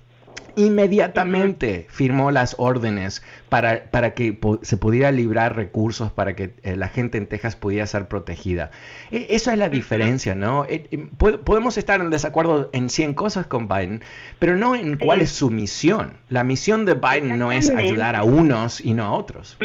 inmediatamente 0.56 1.86
firmó 1.88 2.30
las 2.30 2.56
órdenes 2.58 3.22
para, 3.48 3.90
para 3.90 4.14
que 4.14 4.38
se 4.62 4.76
pudiera 4.76 5.10
librar 5.10 5.56
recursos 5.56 6.12
para 6.12 6.34
que 6.34 6.54
eh, 6.62 6.76
la 6.76 6.88
gente 6.88 7.18
en 7.18 7.26
Texas 7.26 7.56
pudiera 7.56 7.86
ser 7.86 8.08
protegida. 8.08 8.70
E, 9.10 9.26
eso 9.30 9.50
es 9.50 9.58
la 9.58 9.68
diferencia, 9.68 10.34
¿no? 10.34 10.64
E, 10.66 10.86
e, 10.90 10.98
podemos 10.98 11.78
estar 11.78 12.00
en 12.00 12.10
desacuerdo 12.10 12.70
en 12.72 12.88
100 12.88 13.14
cosas 13.14 13.46
con 13.46 13.68
Biden, 13.68 14.02
pero 14.38 14.56
no 14.56 14.74
en 14.74 14.96
cuál 14.96 15.20
es 15.20 15.30
su 15.30 15.50
misión. 15.50 16.14
La 16.28 16.44
misión 16.44 16.84
de 16.84 16.94
Biden 16.94 17.38
no 17.38 17.52
es 17.52 17.70
ayudar 17.70 18.16
a 18.16 18.24
unos 18.24 18.80
y 18.80 18.94
no 18.94 19.04
a 19.04 19.12
otros 19.12 19.56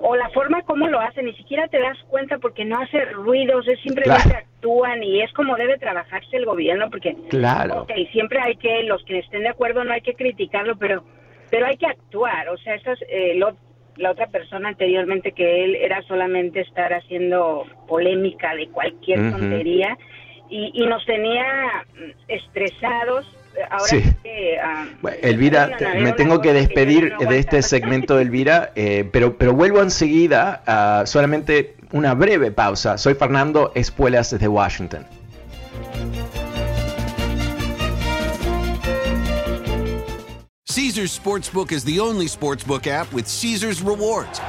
o 0.00 0.16
la 0.16 0.28
forma 0.30 0.62
como 0.62 0.88
lo 0.88 1.00
hace, 1.00 1.22
ni 1.22 1.34
siquiera 1.34 1.68
te 1.68 1.80
das 1.80 1.98
cuenta 2.08 2.38
porque 2.38 2.64
no 2.64 2.80
hace 2.80 3.04
ruidos, 3.06 3.66
es 3.68 3.80
simplemente 3.80 4.36
actúan 4.36 5.02
y 5.02 5.22
es 5.22 5.32
como 5.32 5.56
debe 5.56 5.78
trabajarse 5.78 6.36
el 6.36 6.46
gobierno, 6.46 6.90
porque 6.90 7.16
claro. 7.28 7.86
siempre 8.12 8.40
hay 8.40 8.56
que, 8.56 8.82
los 8.84 9.02
que 9.04 9.18
estén 9.18 9.42
de 9.42 9.48
acuerdo 9.48 9.84
no 9.84 9.92
hay 9.92 10.00
que 10.00 10.14
criticarlo, 10.14 10.76
pero 10.76 11.04
pero 11.50 11.66
hay 11.66 11.76
que 11.76 11.86
actuar, 11.86 12.48
o 12.48 12.56
sea, 12.58 12.74
esa 12.74 12.94
eh, 13.08 13.38
la 13.96 14.10
otra 14.10 14.26
persona 14.26 14.70
anteriormente 14.70 15.32
que 15.32 15.64
él 15.64 15.76
era 15.76 16.02
solamente 16.02 16.60
estar 16.60 16.92
haciendo 16.92 17.64
polémica 17.86 18.54
de 18.56 18.68
cualquier 18.68 19.30
tontería 19.30 19.96
y, 20.50 20.72
y 20.74 20.86
nos 20.86 21.04
tenía 21.06 21.44
estresados 22.26 23.24
ahora 23.70 23.84
Sí. 23.86 24.02
que, 24.22 24.58
ah, 24.58 24.86
Bueno, 25.02 25.16
Elvira, 25.22 25.76
te- 25.76 26.00
me 26.00 26.12
tengo 26.12 26.40
que 26.40 26.52
despedir 26.52 27.12
no 27.20 27.28
de 27.30 27.38
este 27.38 27.62
segmento, 27.62 28.18
Elvira, 28.18 28.72
eh, 28.74 29.08
pero, 29.12 29.36
pero 29.36 29.52
vuelvo 29.52 29.80
enseguida, 29.82 30.62
a 30.66 31.06
solamente 31.06 31.76
una 31.92 32.14
breve 32.14 32.50
pausa. 32.50 32.98
Soy 32.98 33.14
Fernando 33.14 33.72
Espuelas 33.74 34.30
desde 34.30 34.48
Washington. 34.48 35.06
Caesars 40.66 41.12
Sportsbook 41.12 41.70
is 41.72 41.84
the 41.84 42.00
only 42.00 42.26
sportsbook 42.26 42.86
app 42.86 43.12
with 43.12 43.26
Caesars 43.28 43.80
rewards. 43.82 44.40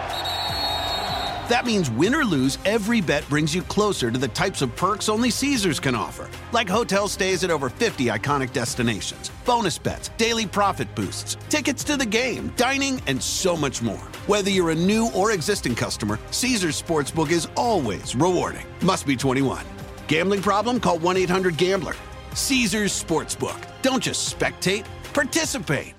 That 1.49 1.67
means 1.67 1.91
win 1.91 2.15
or 2.15 2.25
lose, 2.25 2.57
every 2.65 3.01
bet 3.01 3.27
brings 3.29 3.53
you 3.53 3.61
closer 3.61 4.09
to 4.09 4.17
the 4.17 4.27
types 4.29 4.63
of 4.63 4.75
perks 4.75 5.09
only 5.09 5.29
Caesars 5.29 5.79
can 5.79 5.93
offer, 5.93 6.27
like 6.51 6.67
hotel 6.67 7.07
stays 7.07 7.43
at 7.43 7.51
over 7.51 7.69
50 7.69 8.05
iconic 8.05 8.51
destinations, 8.51 9.29
bonus 9.45 9.77
bets, 9.77 10.09
daily 10.17 10.47
profit 10.47 10.93
boosts, 10.95 11.37
tickets 11.49 11.83
to 11.83 11.97
the 11.97 12.05
game, 12.05 12.51
dining, 12.55 12.99
and 13.05 13.21
so 13.21 13.55
much 13.55 13.83
more. 13.83 14.07
Whether 14.25 14.49
you're 14.49 14.71
a 14.71 14.75
new 14.75 15.11
or 15.13 15.33
existing 15.33 15.75
customer, 15.75 16.19
Caesars 16.31 16.81
Sportsbook 16.81 17.29
is 17.29 17.47
always 17.55 18.15
rewarding. 18.15 18.65
Must 18.81 19.05
be 19.05 19.15
21. 19.15 19.63
Gambling 20.07 20.41
problem? 20.41 20.79
Call 20.79 20.97
1 20.97 21.15
800 21.15 21.57
Gambler. 21.57 21.93
Caesars 22.33 23.03
Sportsbook. 23.03 23.61
Don't 23.83 24.01
just 24.01 24.35
spectate, 24.35 24.85
participate. 25.13 25.93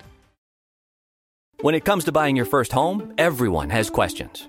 When 1.61 1.76
it 1.76 1.85
comes 1.85 2.04
to 2.04 2.12
buying 2.12 2.35
your 2.35 2.46
first 2.46 2.72
home, 2.72 3.14
everyone 3.16 3.70
has 3.70 3.90
questions. 3.90 4.48